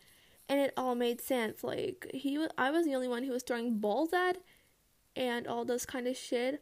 And 0.49 0.59
it 0.59 0.73
all 0.75 0.95
made 0.95 1.21
sense. 1.21 1.63
Like 1.63 2.09
he 2.13 2.37
was, 2.37 2.49
I 2.57 2.71
was 2.71 2.85
the 2.85 2.95
only 2.95 3.07
one 3.07 3.23
who 3.23 3.31
was 3.31 3.43
throwing 3.43 3.77
balls 3.79 4.11
at, 4.13 4.37
and 5.15 5.47
all 5.47 5.65
this 5.65 5.85
kind 5.85 6.07
of 6.07 6.17
shit. 6.17 6.61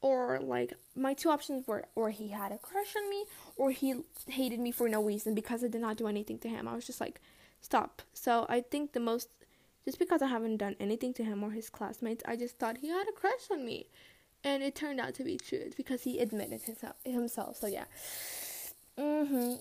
Or 0.00 0.38
like 0.40 0.74
my 0.94 1.12
two 1.12 1.28
options 1.28 1.66
were, 1.66 1.84
or 1.96 2.10
he 2.10 2.28
had 2.28 2.52
a 2.52 2.58
crush 2.58 2.94
on 2.96 3.10
me, 3.10 3.24
or 3.56 3.72
he 3.72 4.02
hated 4.28 4.60
me 4.60 4.70
for 4.70 4.88
no 4.88 5.02
reason 5.02 5.34
because 5.34 5.64
I 5.64 5.68
did 5.68 5.80
not 5.80 5.96
do 5.96 6.06
anything 6.06 6.38
to 6.38 6.48
him. 6.48 6.68
I 6.68 6.74
was 6.74 6.86
just 6.86 7.00
like, 7.00 7.20
stop. 7.60 8.02
So 8.14 8.46
I 8.48 8.60
think 8.60 8.92
the 8.92 9.00
most, 9.00 9.28
just 9.84 9.98
because 9.98 10.22
I 10.22 10.28
haven't 10.28 10.58
done 10.58 10.76
anything 10.78 11.12
to 11.14 11.24
him 11.24 11.42
or 11.42 11.50
his 11.50 11.68
classmates, 11.68 12.22
I 12.26 12.36
just 12.36 12.58
thought 12.58 12.78
he 12.78 12.88
had 12.88 13.08
a 13.08 13.12
crush 13.12 13.50
on 13.50 13.66
me, 13.66 13.88
and 14.44 14.62
it 14.62 14.76
turned 14.76 15.00
out 15.00 15.14
to 15.14 15.24
be 15.24 15.36
true 15.36 15.70
because 15.76 16.02
he 16.02 16.20
admitted 16.20 16.62
himself. 16.62 16.94
Himself. 17.04 17.56
So 17.56 17.66
yeah. 17.66 17.86
Mhm. 18.96 19.60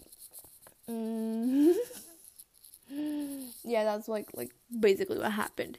Mm. 0.90 1.74
yeah, 3.64 3.84
that's 3.84 4.08
like 4.08 4.30
like 4.34 4.52
basically 4.80 5.18
what 5.18 5.32
happened. 5.32 5.78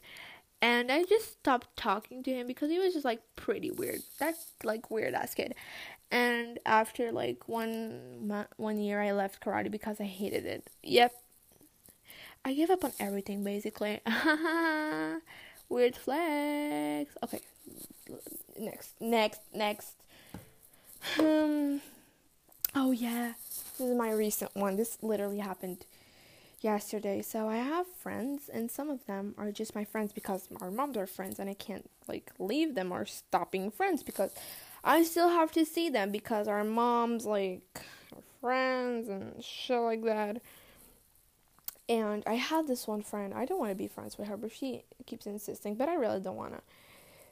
And 0.60 0.90
I 0.90 1.04
just 1.04 1.32
stopped 1.34 1.76
talking 1.76 2.22
to 2.24 2.32
him 2.32 2.46
because 2.48 2.68
he 2.70 2.78
was 2.78 2.92
just 2.92 3.04
like 3.04 3.20
pretty 3.36 3.70
weird. 3.70 4.00
That's 4.18 4.52
like 4.64 4.90
weird 4.90 5.14
ass 5.14 5.34
kid. 5.34 5.54
And 6.10 6.58
after 6.66 7.12
like 7.12 7.48
one 7.48 8.46
one 8.56 8.78
year, 8.78 9.00
I 9.00 9.12
left 9.12 9.42
karate 9.42 9.70
because 9.70 10.00
I 10.00 10.04
hated 10.04 10.46
it. 10.46 10.68
Yep, 10.82 11.12
I 12.44 12.54
gave 12.54 12.70
up 12.70 12.84
on 12.84 12.92
everything 12.98 13.44
basically. 13.44 14.00
weird 15.68 15.96
flex. 15.96 17.16
Okay, 17.22 17.40
next, 18.58 18.94
next, 19.00 19.40
next. 19.54 19.94
Um. 21.18 21.80
Oh 22.74 22.90
yeah. 22.90 23.34
This 23.78 23.90
is 23.90 23.96
my 23.96 24.10
recent 24.10 24.56
one. 24.56 24.74
This 24.74 24.98
literally 25.02 25.38
happened 25.38 25.86
yesterday. 26.60 27.22
So 27.22 27.48
I 27.48 27.58
have 27.58 27.86
friends, 27.86 28.50
and 28.52 28.68
some 28.72 28.90
of 28.90 29.06
them 29.06 29.34
are 29.38 29.52
just 29.52 29.76
my 29.76 29.84
friends 29.84 30.12
because 30.12 30.48
our 30.60 30.72
moms 30.72 30.96
are 30.96 31.06
friends, 31.06 31.38
and 31.38 31.48
I 31.48 31.54
can't 31.54 31.88
like 32.08 32.32
leave 32.40 32.74
them 32.74 32.90
or 32.90 33.06
stop 33.06 33.52
being 33.52 33.70
friends 33.70 34.02
because 34.02 34.34
I 34.82 35.04
still 35.04 35.28
have 35.28 35.52
to 35.52 35.64
see 35.64 35.88
them 35.90 36.10
because 36.10 36.48
our 36.48 36.64
moms 36.64 37.24
like 37.24 37.62
are 38.12 38.22
friends 38.40 39.08
and 39.08 39.44
shit 39.44 39.78
like 39.78 40.02
that. 40.02 40.42
And 41.88 42.24
I 42.26 42.34
had 42.34 42.66
this 42.66 42.88
one 42.88 43.02
friend. 43.02 43.32
I 43.32 43.44
don't 43.44 43.60
want 43.60 43.70
to 43.70 43.76
be 43.76 43.86
friends 43.86 44.18
with 44.18 44.26
her, 44.26 44.36
but 44.36 44.50
she 44.50 44.82
keeps 45.06 45.24
insisting. 45.24 45.76
But 45.76 45.88
I 45.88 45.94
really 45.94 46.20
don't 46.20 46.36
want 46.36 46.54
to. 46.54 46.60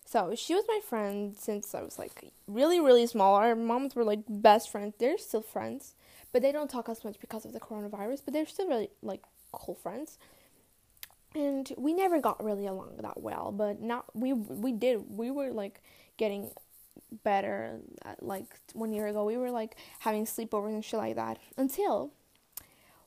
So 0.05 0.37
she 0.37 0.55
was 0.55 0.65
my 0.69 0.79
friend 0.89 1.37
since 1.37 1.75
I 1.75 1.83
was 1.83 1.99
like 1.99 2.31
really, 2.47 2.79
really 2.79 3.09
small. 3.09 3.35
Our 3.35 3.57
moms 3.57 3.97
were 3.97 4.05
like 4.05 4.21
best 4.29 4.71
friends. 4.71 4.95
They're 4.99 5.19
still 5.19 5.43
friends 5.43 5.95
but 6.33 6.43
they 6.43 6.53
don't 6.53 6.71
talk 6.71 6.89
as 6.89 7.05
much 7.05 7.21
because 7.21 7.45
of 7.45 7.53
the 7.53 7.61
coronavirus, 7.61 8.23
but 8.25 8.35
they're 8.35 8.47
still 8.47 8.69
really 8.69 8.91
like 9.03 9.23
cool 9.53 9.75
friends. 9.75 10.19
And 11.35 11.71
we 11.77 11.93
never 11.93 12.21
got 12.21 12.43
really 12.43 12.67
along 12.67 12.97
that 13.01 13.21
well, 13.21 13.53
but 13.53 13.81
now 13.81 14.05
we 14.15 14.33
we 14.33 14.73
did 14.73 15.05
we 15.09 15.31
were 15.31 15.51
like 15.51 15.83
getting 16.17 16.51
better 17.23 17.79
at, 18.05 18.23
like 18.23 18.47
one 18.73 18.93
year 18.93 19.07
ago. 19.07 19.25
We 19.25 19.37
were 19.37 19.51
like 19.51 19.77
having 20.01 20.25
sleepovers 20.25 20.73
and 20.73 20.85
shit 20.85 20.99
like 20.99 21.17
that 21.17 21.39
until 21.57 22.13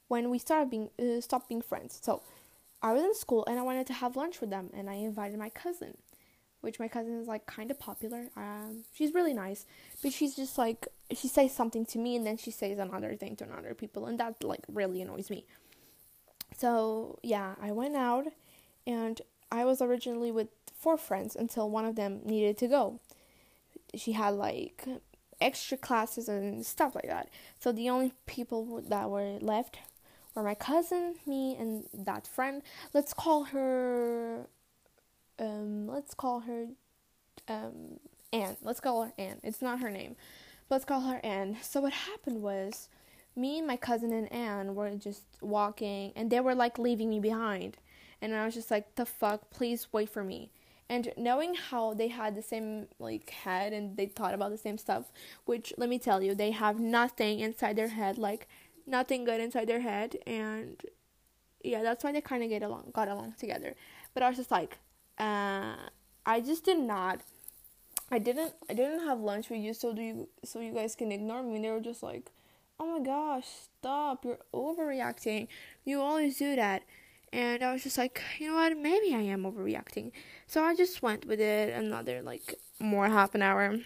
when 0.07 0.29
we 0.29 0.39
started 0.39 0.69
being 0.69 0.89
uh, 0.99 1.21
stopped 1.21 1.49
being 1.49 1.61
friends. 1.61 1.99
So 2.01 2.21
I 2.81 2.93
was 2.93 3.03
in 3.03 3.15
school 3.15 3.45
and 3.47 3.59
I 3.59 3.63
wanted 3.63 3.87
to 3.87 3.93
have 3.93 4.15
lunch 4.15 4.41
with 4.41 4.49
them, 4.49 4.69
and 4.73 4.89
I 4.89 4.95
invited 4.95 5.39
my 5.39 5.49
cousin. 5.49 5.97
Which 6.61 6.79
my 6.79 6.87
cousin 6.87 7.19
is 7.21 7.27
like 7.27 7.45
kind 7.45 7.71
of 7.71 7.79
popular. 7.79 8.29
Um, 8.35 8.83
she's 8.93 9.13
really 9.13 9.33
nice, 9.33 9.65
but 10.01 10.11
she's 10.11 10.35
just 10.35 10.57
like 10.57 10.87
she 11.15 11.27
says 11.27 11.53
something 11.53 11.85
to 11.87 11.97
me 11.97 12.15
and 12.15 12.25
then 12.25 12.37
she 12.37 12.51
says 12.51 12.77
another 12.77 13.15
thing 13.15 13.35
to 13.37 13.43
another 13.43 13.73
people, 13.73 14.05
and 14.05 14.19
that 14.19 14.43
like 14.43 14.65
really 14.67 15.01
annoys 15.01 15.29
me. 15.29 15.45
So 16.57 17.19
yeah, 17.23 17.55
I 17.61 17.71
went 17.71 17.95
out, 17.95 18.27
and 18.85 19.21
I 19.51 19.65
was 19.65 19.81
originally 19.81 20.31
with 20.31 20.49
four 20.73 20.97
friends 20.97 21.35
until 21.35 21.69
one 21.69 21.85
of 21.85 21.95
them 21.95 22.21
needed 22.23 22.57
to 22.59 22.67
go. 22.67 22.99
She 23.95 24.13
had 24.13 24.35
like 24.35 24.85
extra 25.41 25.77
classes 25.77 26.27
and 26.27 26.65
stuff 26.65 26.95
like 26.95 27.07
that. 27.07 27.29
So 27.59 27.71
the 27.71 27.89
only 27.89 28.13
people 28.27 28.81
that 28.87 29.09
were 29.09 29.37
left 29.39 29.79
were 30.35 30.43
my 30.43 30.55
cousin, 30.55 31.15
me, 31.25 31.55
and 31.55 31.85
that 31.93 32.27
friend. 32.27 32.61
Let's 32.93 33.13
call 33.13 33.45
her 33.45 34.47
um, 35.39 35.87
let's 35.87 36.13
call 36.13 36.41
her 36.41 36.67
um, 37.47 37.99
Anne. 38.31 38.57
Let's 38.61 38.79
call 38.79 39.03
her 39.03 39.13
Anne. 39.17 39.39
It's 39.43 39.61
not 39.61 39.79
her 39.79 39.89
name. 39.89 40.15
Let's 40.69 40.85
call 40.85 41.01
her 41.01 41.19
Anne. 41.23 41.57
So 41.61 41.81
what 41.81 41.93
happened 41.93 42.41
was 42.41 42.89
me, 43.35 43.57
and 43.57 43.67
my 43.67 43.77
cousin, 43.77 44.11
and 44.13 44.31
Anne 44.31 44.75
were 44.75 44.89
just 44.91 45.23
walking, 45.41 46.11
and 46.15 46.29
they 46.29 46.39
were 46.39 46.55
like 46.55 46.77
leaving 46.77 47.09
me 47.09 47.19
behind. 47.19 47.77
And 48.21 48.35
I 48.35 48.45
was 48.45 48.53
just 48.53 48.69
like, 48.69 48.95
the 48.95 49.05
fuck, 49.05 49.49
please 49.49 49.87
wait 49.91 50.09
for 50.09 50.23
me. 50.23 50.51
And 50.89 51.13
knowing 51.15 51.53
how 51.53 51.93
they 51.93 52.07
had 52.07 52.35
the 52.35 52.41
same 52.41 52.87
like 52.97 53.29
head 53.29 53.73
and 53.73 53.95
they 53.95 54.07
thought 54.07 54.33
about 54.33 54.49
the 54.49 54.57
same 54.57 54.77
stuff, 54.77 55.11
which 55.45 55.71
let 55.77 55.87
me 55.87 55.99
tell 55.99 56.21
you, 56.21 56.33
they 56.33 56.51
have 56.51 56.79
nothing 56.79 57.39
inside 57.39 57.75
their 57.75 57.89
head, 57.89 58.17
like 58.17 58.47
nothing 58.87 59.23
good 59.23 59.39
inside 59.39 59.67
their 59.67 59.81
head, 59.81 60.17
and 60.25 60.81
yeah, 61.63 61.83
that's 61.83 62.03
why 62.03 62.11
they 62.11 62.21
kind 62.21 62.43
of 62.43 62.49
get 62.49 62.63
along, 62.63 62.91
got 62.93 63.07
along 63.07 63.35
together. 63.37 63.75
But 64.13 64.23
I 64.23 64.29
was 64.29 64.37
just 64.37 64.51
like, 64.51 64.79
uh, 65.19 65.75
I 66.25 66.41
just 66.41 66.65
did 66.65 66.79
not. 66.79 67.21
I 68.11 68.19
didn't. 68.19 68.53
I 68.69 68.73
didn't 68.73 69.05
have 69.05 69.19
lunch 69.19 69.49
with 69.49 69.59
you, 69.59 69.73
so 69.73 69.93
do 69.93 70.01
you? 70.01 70.29
So 70.43 70.59
you 70.59 70.73
guys 70.73 70.95
can 70.95 71.11
ignore 71.11 71.43
me. 71.43 71.61
They 71.61 71.69
were 71.69 71.79
just 71.79 72.01
like, 72.01 72.31
"Oh 72.79 72.97
my 72.97 73.05
gosh, 73.05 73.45
stop! 73.45 74.25
You're 74.25 74.39
overreacting. 74.53 75.47
You 75.85 76.01
always 76.01 76.37
do 76.37 76.55
that." 76.55 76.83
And 77.31 77.61
I 77.61 77.73
was 77.73 77.83
just 77.83 77.97
like, 77.97 78.21
you 78.39 78.47
know 78.47 78.55
what? 78.55 78.75
Maybe 78.75 79.13
I 79.13 79.21
am 79.21 79.43
overreacting. 79.43 80.11
So 80.47 80.63
I 80.63 80.75
just 80.75 81.03
went 81.03 81.25
with 81.27 81.39
it 81.39 81.69
another 81.71 82.23
like 82.23 82.55
more 82.79 83.07
half 83.07 83.35
an 83.35 83.43
hour 83.43 83.77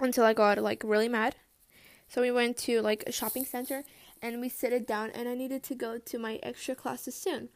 until 0.00 0.24
I 0.24 0.32
got 0.32 0.58
like 0.58 0.82
really 0.84 1.08
mad. 1.08 1.36
So 2.08 2.20
we 2.20 2.32
went 2.32 2.56
to 2.58 2.82
like 2.82 3.04
a 3.06 3.12
shopping 3.12 3.44
center 3.44 3.84
and 4.20 4.40
we 4.40 4.48
sit 4.48 4.72
it 4.72 4.88
down 4.88 5.10
and 5.10 5.28
I 5.28 5.34
needed 5.34 5.62
to 5.64 5.74
go 5.76 5.98
to 5.98 6.18
my 6.18 6.40
extra 6.42 6.74
classes 6.74 7.14
soon 7.14 7.48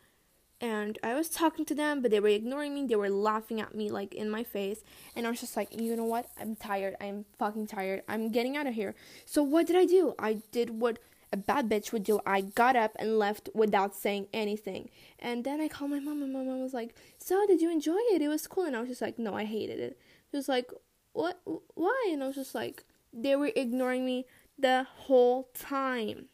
and 0.61 0.99
I 1.03 1.15
was 1.15 1.29
talking 1.29 1.65
to 1.67 1.75
them, 1.75 2.03
but 2.03 2.11
they 2.11 2.21
were 2.21 2.29
ignoring 2.29 2.75
me. 2.75 2.87
They 2.87 2.97
were 2.97 3.11
laughing 3.11 3.61
at 3.61 3.75
me 3.75 3.91
like 3.91 4.15
in 4.15 4.31
my 4.31 4.43
face, 4.43 4.83
and 5.15 5.27
I 5.27 5.31
was 5.31 5.41
just 5.41 5.57
like, 5.57 5.81
you 5.81 5.95
know 5.97 6.05
what? 6.05 6.27
I'm 6.41 6.57
tired. 6.57 6.97
I'm 7.00 7.25
fucking 7.38 7.69
tired. 7.69 8.03
I'm 8.09 8.31
getting 8.31 8.57
out 8.57 8.67
of 8.67 8.75
here. 8.75 8.95
So 9.25 9.43
what 9.43 9.67
did 9.67 9.77
I 9.77 9.85
do? 9.85 10.15
I 10.19 10.43
did 10.50 10.71
what 10.71 10.99
a 11.33 11.37
bad 11.37 11.69
bitch 11.69 11.93
would 11.93 12.05
do. 12.05 12.21
I 12.25 12.41
got 12.41 12.75
up 12.75 12.97
and 12.99 13.19
left 13.19 13.50
without 13.55 13.95
saying 13.95 14.29
anything. 14.33 14.88
And 15.19 15.45
then 15.45 15.61
I 15.61 15.69
called 15.69 15.91
my 15.91 16.00
mom, 16.00 16.23
and 16.23 16.33
my 16.33 16.43
mom 16.43 16.61
was 16.61 16.75
like, 16.75 16.95
"So 17.19 17.47
did 17.47 17.61
you 17.61 17.71
enjoy 17.71 17.99
it? 18.15 18.23
It 18.23 18.29
was 18.29 18.47
cool." 18.47 18.65
And 18.65 18.77
I 18.77 18.81
was 18.81 18.88
just 18.88 19.03
like, 19.03 19.19
"No, 19.19 19.35
I 19.35 19.45
hated 19.45 19.79
it." 19.79 19.99
She 20.31 20.37
was 20.37 20.49
like, 20.49 20.71
"What? 21.12 21.41
Why?" 21.75 22.09
And 22.12 22.23
I 22.23 22.27
was 22.27 22.37
just 22.37 22.55
like, 22.55 22.85
they 23.12 23.37
were 23.37 23.50
ignoring 23.55 24.05
me 24.05 24.27
the 24.59 24.87
whole 25.07 25.49
time, 25.55 26.27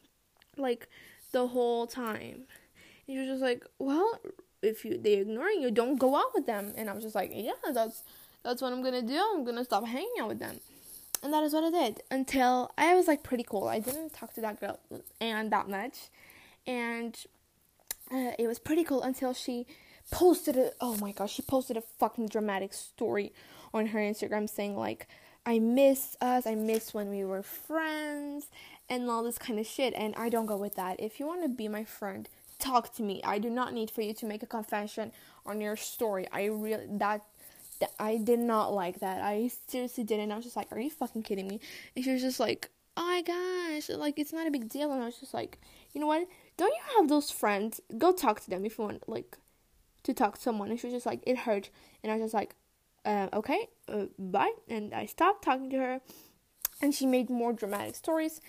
like 0.57 0.89
the 1.33 1.49
whole 1.49 1.87
time. 1.87 2.45
And 3.07 3.17
he 3.17 3.19
was 3.19 3.29
just 3.29 3.43
like, 3.43 3.65
well, 3.79 4.19
if 4.63 4.85
you 4.85 4.99
they 4.99 5.15
ignoring 5.15 5.61
you, 5.61 5.71
don't 5.71 5.97
go 5.97 6.17
out 6.17 6.35
with 6.35 6.47
them. 6.47 6.73
And 6.77 6.89
I 6.89 6.95
was 6.95 7.03
just 7.03 7.15
like, 7.15 7.31
yeah, 7.33 7.53
that's 7.73 8.03
that's 8.43 8.63
what 8.63 8.73
I'm 8.73 8.83
gonna 8.83 9.03
do. 9.03 9.21
I'm 9.35 9.45
gonna 9.45 9.65
stop 9.65 9.87
hanging 9.87 10.15
out 10.21 10.29
with 10.29 10.39
them. 10.39 10.61
And 11.23 11.33
that 11.33 11.43
is 11.43 11.55
what 11.55 11.65
I 11.65 11.71
did 11.71 12.03
until 12.11 12.71
I 12.77 12.95
was 12.95 13.07
like 13.09 13.23
pretty 13.23 13.45
cool. 13.45 13.69
I 13.69 13.79
didn't 13.79 14.13
talk 14.13 14.35
to 14.35 14.41
that 14.43 14.61
girl 14.61 14.79
and 15.21 15.51
that 15.53 15.69
much, 15.69 16.11
and 16.67 17.19
uh, 18.13 18.33
it 18.39 18.47
was 18.47 18.59
pretty 18.59 18.85
cool 18.85 19.03
until 19.03 19.33
she 19.33 19.67
posted 20.11 20.57
a 20.57 20.73
oh 20.81 20.97
my 20.97 21.13
gosh, 21.13 21.33
she 21.33 21.43
posted 21.43 21.77
a 21.77 21.83
fucking 21.99 22.29
dramatic 22.29 22.75
story 22.75 23.33
on 23.73 23.87
her 23.87 23.99
Instagram 23.99 24.49
saying 24.49 24.77
like 24.77 25.09
I 25.47 25.59
miss 25.59 26.17
us, 26.21 26.47
I 26.47 26.55
miss 26.55 26.95
when 26.95 27.11
we 27.11 27.25
were 27.25 27.43
friends 27.43 28.47
and 28.89 29.11
all 29.11 29.23
this 29.23 29.39
kind 29.39 29.59
of 29.59 29.67
shit 29.67 29.93
and 29.95 30.15
I 30.17 30.29
don't 30.29 30.47
go 30.47 30.57
with 30.57 30.75
that. 30.77 31.01
If 31.01 31.21
you 31.21 31.27
want 31.27 31.43
to 31.43 31.49
be 31.49 31.69
my 31.69 31.85
friend, 31.85 32.29
talk 32.65 32.95
to 32.95 33.03
me. 33.03 33.21
I 33.25 33.39
do 33.39 33.51
not 33.51 33.73
need 33.73 33.91
for 33.91 34.03
you 34.03 34.15
to 34.15 34.27
make 34.27 34.43
a 34.43 34.47
confession 34.47 35.13
on 35.45 35.61
your 35.61 35.77
story. 35.77 36.27
I 36.33 36.47
really 36.47 36.87
that, 36.99 37.23
that 37.81 37.93
I 37.99 38.17
did 38.17 38.39
not 38.39 38.73
like 38.73 39.01
that. 39.01 39.23
I 39.23 39.51
seriously 39.69 40.05
didn't. 40.05 40.33
I 40.33 40.37
was 40.37 40.45
just 40.45 40.57
like, 40.57 40.73
are 40.73 40.81
you 40.81 40.91
fucking 40.91 41.23
kidding 41.23 41.49
me? 41.49 41.61
And 41.95 42.05
she 42.05 42.13
was 42.13 42.23
just 42.23 42.41
like, 42.41 42.71
oh 42.97 43.05
my 43.05 43.23
gosh, 43.23 43.89
like 43.91 44.19
it's 44.19 44.33
not 44.33 44.47
a 44.47 44.51
big 44.51 44.69
deal. 44.69 44.93
And 44.93 45.03
I 45.03 45.07
was 45.07 45.19
just 45.19 45.35
like, 45.35 45.59
you 45.93 46.01
know 46.01 46.07
what? 46.07 46.27
Don't 46.57 46.73
you 46.73 46.97
have 46.97 47.09
those 47.09 47.31
friends? 47.31 47.81
Go 47.99 48.13
talk 48.13 48.41
to 48.41 48.51
them 48.51 48.65
if 48.65 48.79
you 48.79 48.85
want, 48.85 49.09
like, 49.09 49.37
to 50.05 50.15
talk 50.15 50.37
to 50.37 50.41
someone. 50.41 50.71
And 50.71 50.79
she 50.79 50.87
was 50.87 50.95
just 50.95 51.07
like, 51.07 51.21
it 51.27 51.39
hurt. 51.39 51.71
And 52.03 52.13
I 52.13 52.17
was 52.17 52.25
just 52.25 52.35
like, 52.35 52.55
uh, 53.05 53.29
okay, 53.33 53.69
uh, 53.89 54.07
bye. 54.19 54.53
And 54.69 54.95
I 54.95 55.07
stopped 55.07 55.45
talking 55.45 55.71
to 55.71 55.79
her. 55.79 56.01
And 56.81 56.95
she 56.95 57.07
made 57.07 57.31
more 57.31 57.53
dramatic 57.53 57.97
stories. 57.97 58.41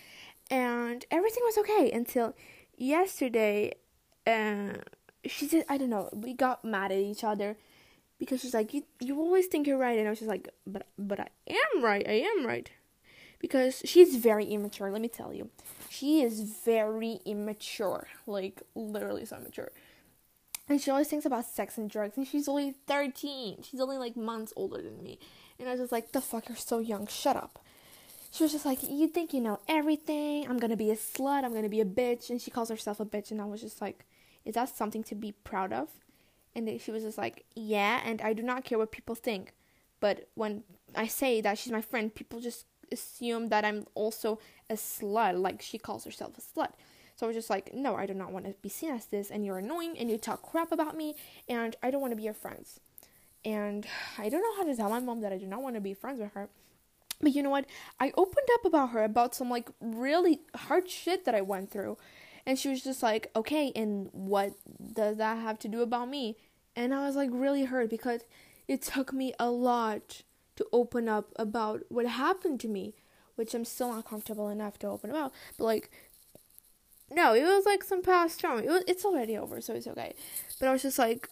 And 0.52 1.06
everything 1.10 1.44
was 1.46 1.58
okay 1.58 1.92
until 1.92 2.36
yesterday 2.78 3.74
uh, 4.28 4.74
she 5.26 5.48
said, 5.48 5.66
I 5.70 5.78
don't 5.78 5.90
know, 5.90 6.10
we 6.14 6.34
got 6.34 6.64
mad 6.64 6.92
at 6.92 7.00
each 7.00 7.24
other 7.24 7.58
because 8.20 8.42
she's 8.42 8.54
like, 8.54 8.74
you, 8.74 8.84
you 9.00 9.20
always 9.20 9.48
think 9.48 9.68
you're 9.68 9.78
right. 9.78 9.98
And 9.98 10.08
I 10.08 10.12
was 10.12 10.20
just 10.20 10.30
like, 10.30 10.50
but, 10.66 10.88
but 10.98 11.20
I 11.20 11.28
am 11.50 11.84
right. 11.84 12.08
I 12.08 12.26
am 12.38 12.46
right. 12.46 12.70
Because 13.40 13.82
she's 13.86 14.16
very 14.16 14.46
immature, 14.46 14.90
let 14.92 15.02
me 15.02 15.08
tell 15.10 15.34
you. 15.34 15.50
She 15.90 16.22
is 16.22 16.42
very 16.42 17.20
immature. 17.26 18.08
Like, 18.26 18.64
literally 18.74 19.26
so 19.26 19.38
immature. 19.38 19.72
And 20.68 20.82
she 20.82 20.90
always 20.90 21.08
thinks 21.08 21.26
about 21.26 21.46
sex 21.46 21.78
and 21.78 21.90
drugs. 21.90 22.18
And 22.18 22.28
she's 22.28 22.48
only 22.48 22.72
13. 22.88 23.62
She's 23.62 23.80
only 23.80 23.98
like 23.98 24.16
months 24.16 24.54
older 24.56 24.82
than 24.82 25.04
me. 25.04 25.20
And 25.60 25.68
I 25.68 25.72
was 25.72 25.82
just 25.82 25.92
like, 25.92 26.12
the 26.12 26.22
fuck, 26.22 26.50
you're 26.50 26.58
so 26.58 26.80
young. 26.80 27.08
Shut 27.08 27.36
up. 27.36 27.60
She 28.32 28.44
was 28.44 28.52
just 28.52 28.66
like, 28.66 28.80
You 28.84 29.08
think 29.08 29.34
you 29.34 29.40
know 29.40 29.60
everything? 29.70 30.46
I'm 30.50 30.58
gonna 30.58 30.76
be 30.76 30.92
a 30.92 30.96
slut. 30.96 31.46
I'm 31.46 31.54
gonna 31.54 31.70
be 31.70 31.80
a 31.82 31.86
bitch. 31.86 32.30
And 32.30 32.42
she 32.42 32.52
calls 32.52 32.70
herself 32.70 33.00
a 33.00 33.06
bitch. 33.06 33.32
And 33.32 33.42
I 33.42 33.46
was 33.46 33.62
just 33.62 33.80
like, 33.80 34.06
is 34.46 34.56
that 34.56 34.76
something 34.76 35.04
to 35.04 35.16
be 35.16 35.32
proud 35.32 35.74
of? 35.74 35.90
And 36.56 36.80
she 36.80 36.92
was 36.92 37.04
just 37.04 37.18
like, 37.18 37.46
Yeah, 37.56 38.02
and 38.06 38.22
I 38.22 38.34
do 38.34 38.44
not 38.44 38.64
care 38.64 38.78
what 38.78 38.92
people 38.92 39.16
think. 39.16 39.54
But 40.00 40.30
when 40.36 40.64
I 40.96 41.08
say 41.08 41.42
that 41.42 41.58
she's 41.58 41.74
my 41.74 41.82
friend, 41.82 42.14
people 42.14 42.40
just 42.40 42.66
assume 42.92 43.50
that 43.50 43.66
I'm 43.66 43.86
also 43.96 44.40
a 44.70 44.76
slut, 44.76 45.42
like 45.42 45.62
she 45.62 45.78
calls 45.78 46.06
herself 46.06 46.38
a 46.38 46.42
slut. 46.42 46.72
So 47.16 47.26
I 47.26 47.28
was 47.28 47.36
just 47.36 47.50
like, 47.50 47.74
no, 47.74 47.96
I 47.96 48.06
do 48.06 48.14
not 48.14 48.32
want 48.32 48.46
to 48.46 48.54
be 48.62 48.70
seen 48.70 48.92
as 48.92 49.06
this, 49.06 49.32
and 49.32 49.46
you're 49.46 49.58
annoying, 49.58 49.98
and 49.98 50.12
you 50.12 50.18
talk 50.18 50.42
crap 50.42 50.72
about 50.72 50.98
me, 50.98 51.16
and 51.48 51.76
I 51.82 51.90
don't 51.90 52.02
want 52.02 52.12
to 52.12 52.18
be 52.18 52.24
your 52.24 52.34
friends. 52.34 52.80
And 53.46 53.86
I 54.18 54.28
don't 54.28 54.42
know 54.42 54.56
how 54.58 54.64
to 54.70 54.76
tell 54.76 54.90
my 54.90 55.00
mom 55.00 55.22
that 55.22 55.32
I 55.32 55.38
do 55.38 55.48
not 55.48 55.62
want 55.62 55.76
to 55.76 55.82
be 55.82 55.94
friends 55.94 56.20
with 56.20 56.34
her. 56.34 56.50
But 57.22 57.34
you 57.34 57.44
know 57.44 57.50
what? 57.50 57.66
I 58.00 58.12
opened 58.18 58.48
up 58.56 58.66
about 58.66 58.90
her 58.90 59.04
about 59.04 59.34
some 59.34 59.50
like 59.50 59.70
really 59.80 60.42
hard 60.56 60.90
shit 60.90 61.24
that 61.26 61.36
I 61.36 61.42
went 61.42 61.72
through. 61.72 61.98
And 62.46 62.60
she 62.60 62.70
was 62.70 62.84
just 62.84 63.02
like, 63.02 63.32
okay, 63.36 63.72
and 63.76 64.10
what 64.12 64.54
does 64.94 65.18
that 65.18 65.40
have 65.40 65.58
to 65.60 65.68
do 65.68 65.82
about 65.82 66.10
me? 66.10 66.38
And 66.76 66.94
I 66.94 67.06
was 67.06 67.16
like 67.16 67.30
really 67.32 67.66
hurt 67.66 67.90
because 67.90 68.22
it 68.68 68.82
took 68.82 69.14
me 69.14 69.34
a 69.40 69.50
lot 69.50 70.22
to 70.56 70.66
open 70.72 71.10
up 71.10 71.34
about 71.38 71.84
what 71.90 72.06
happened 72.06 72.60
to 72.62 72.68
me, 72.68 72.94
which 73.36 73.54
I'm 73.54 73.66
still 73.66 73.94
not 73.94 74.08
comfortable 74.08 74.50
enough 74.50 74.78
to 74.80 74.88
open 74.88 75.10
about. 75.10 75.34
But 75.58 75.64
like, 75.66 75.92
no, 77.10 77.34
it 77.34 77.44
was 77.44 77.66
like 77.66 77.84
some 77.84 78.02
past 78.02 78.40
trauma. 78.40 78.62
It 78.62 78.70
was, 78.70 78.84
it's 78.88 79.06
already 79.06 79.38
over, 79.38 79.62
so 79.62 79.74
it's 79.74 79.88
okay. 79.88 80.16
But 80.60 80.70
I 80.70 80.72
was 80.72 80.82
just 80.82 81.00
like, 81.00 81.30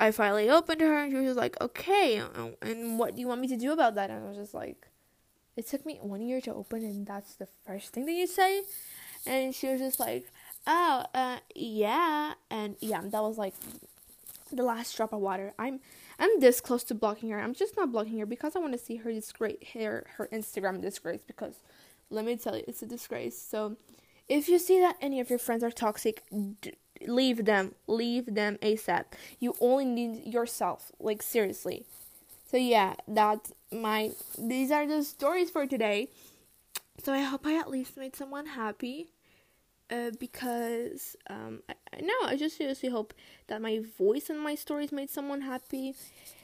I 0.00 0.10
finally 0.10 0.50
opened 0.50 0.80
to 0.80 0.86
her, 0.86 0.98
and 0.98 1.12
she 1.12 1.18
was 1.18 1.26
just 1.26 1.38
like, 1.38 1.60
okay, 1.60 2.22
and 2.62 2.98
what 2.98 3.14
do 3.14 3.20
you 3.20 3.28
want 3.28 3.40
me 3.40 3.48
to 3.48 3.56
do 3.56 3.72
about 3.72 3.94
that? 3.94 4.10
And 4.10 4.24
I 4.24 4.28
was 4.28 4.36
just 4.36 4.54
like, 4.54 4.88
it 5.56 5.68
took 5.68 5.84
me 5.84 5.98
one 6.00 6.22
year 6.22 6.40
to 6.40 6.54
open, 6.54 6.82
and 6.82 7.06
that's 7.06 7.34
the 7.34 7.46
first 7.66 7.92
thing 7.92 8.06
that 8.06 8.12
you 8.12 8.26
say. 8.26 8.62
And 9.26 9.54
she 9.54 9.68
was 9.68 9.80
just 9.80 10.00
like, 10.00 10.26
oh, 10.66 11.04
uh, 11.14 11.38
yeah, 11.54 12.34
and 12.50 12.76
yeah, 12.80 13.00
that 13.02 13.22
was 13.22 13.38
like 13.38 13.54
the 14.52 14.62
last 14.62 14.96
drop 14.96 15.12
of 15.12 15.20
water. 15.20 15.52
I'm 15.58 15.80
I'm 16.18 16.40
this 16.40 16.60
close 16.60 16.84
to 16.84 16.94
blocking 16.94 17.30
her. 17.30 17.40
I'm 17.40 17.54
just 17.54 17.76
not 17.76 17.90
blocking 17.90 18.18
her 18.18 18.26
because 18.26 18.54
I 18.54 18.60
want 18.60 18.72
to 18.72 18.78
see 18.78 18.96
her 18.96 19.12
disgrace, 19.12 19.56
her 19.74 20.06
her 20.16 20.28
Instagram 20.32 20.80
disgrace. 20.80 21.22
Because 21.26 21.54
let 22.10 22.24
me 22.24 22.36
tell 22.36 22.56
you, 22.56 22.64
it's 22.68 22.82
a 22.82 22.86
disgrace. 22.86 23.40
So 23.40 23.76
if 24.28 24.48
you 24.48 24.58
see 24.58 24.78
that 24.80 24.96
any 25.00 25.20
of 25.20 25.30
your 25.30 25.38
friends 25.38 25.64
are 25.64 25.70
toxic, 25.70 26.22
d- 26.60 26.74
leave 27.06 27.44
them. 27.44 27.74
Leave 27.86 28.34
them 28.34 28.58
ASAP. 28.62 29.04
You 29.40 29.54
only 29.60 29.84
need 29.84 30.32
yourself. 30.32 30.92
Like 31.00 31.22
seriously. 31.22 31.86
So 32.50 32.56
yeah, 32.56 32.94
that's 33.08 33.52
my. 33.72 34.12
These 34.38 34.70
are 34.70 34.86
the 34.86 35.02
stories 35.02 35.50
for 35.50 35.66
today. 35.66 36.08
So 37.02 37.12
I 37.12 37.22
hope 37.22 37.46
I 37.46 37.58
at 37.58 37.70
least 37.70 37.96
made 37.96 38.14
someone 38.14 38.46
happy 38.46 39.08
uh, 39.92 40.10
because 40.18 41.16
um, 41.28 41.62
I, 41.68 42.00
no, 42.00 42.14
I 42.24 42.36
just 42.36 42.56
seriously 42.56 42.88
hope 42.88 43.12
that 43.48 43.60
my 43.60 43.82
voice 43.98 44.30
and 44.30 44.40
my 44.40 44.54
stories 44.54 44.90
made 44.90 45.10
someone 45.10 45.42
happy. 45.42 45.94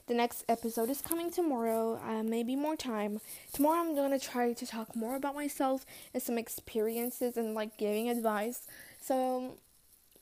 the 0.06 0.14
next 0.14 0.44
episode 0.48 0.90
is 0.90 1.00
coming 1.00 1.30
tomorrow. 1.30 2.00
Uh, 2.06 2.22
maybe 2.22 2.56
more 2.56 2.76
time. 2.76 3.20
Tomorrow 3.52 3.80
I'm 3.80 3.94
gonna 3.94 4.18
try 4.18 4.52
to 4.52 4.66
talk 4.66 4.94
more 4.94 5.16
about 5.16 5.34
myself 5.34 5.86
and 6.12 6.22
some 6.22 6.38
experiences 6.38 7.36
and 7.36 7.54
like 7.54 7.76
giving 7.78 8.08
advice. 8.10 8.66
So 9.00 9.56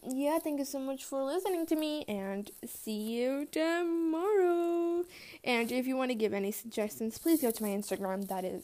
yeah, 0.08 0.38
thank 0.38 0.58
you 0.58 0.64
so 0.64 0.78
much 0.78 1.04
for 1.04 1.22
listening 1.24 1.66
to 1.66 1.76
me 1.76 2.04
and 2.06 2.50
see 2.64 3.00
you 3.16 3.46
tomorrow. 3.50 5.04
And 5.42 5.72
if 5.72 5.86
you 5.86 5.96
want 5.96 6.10
to 6.10 6.14
give 6.14 6.32
any 6.32 6.52
suggestions, 6.52 7.18
please 7.18 7.42
go 7.42 7.50
to 7.50 7.62
my 7.62 7.70
Instagram. 7.70 8.28
That 8.28 8.44
is 8.44 8.62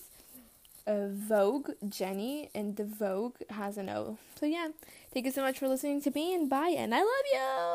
uh, 0.86 1.08
Vogue 1.08 1.70
Jenny, 1.88 2.50
and 2.54 2.76
the 2.76 2.84
Vogue 2.84 3.36
has 3.50 3.76
an 3.76 3.88
O. 3.88 4.18
So 4.38 4.46
yeah, 4.46 4.68
thank 5.12 5.26
you 5.26 5.32
so 5.32 5.42
much 5.42 5.58
for 5.58 5.68
listening 5.68 6.00
to 6.02 6.10
me, 6.10 6.34
and 6.34 6.48
bye, 6.48 6.74
and 6.76 6.94
I 6.94 6.98
love 6.98 7.26
you. 7.32 7.72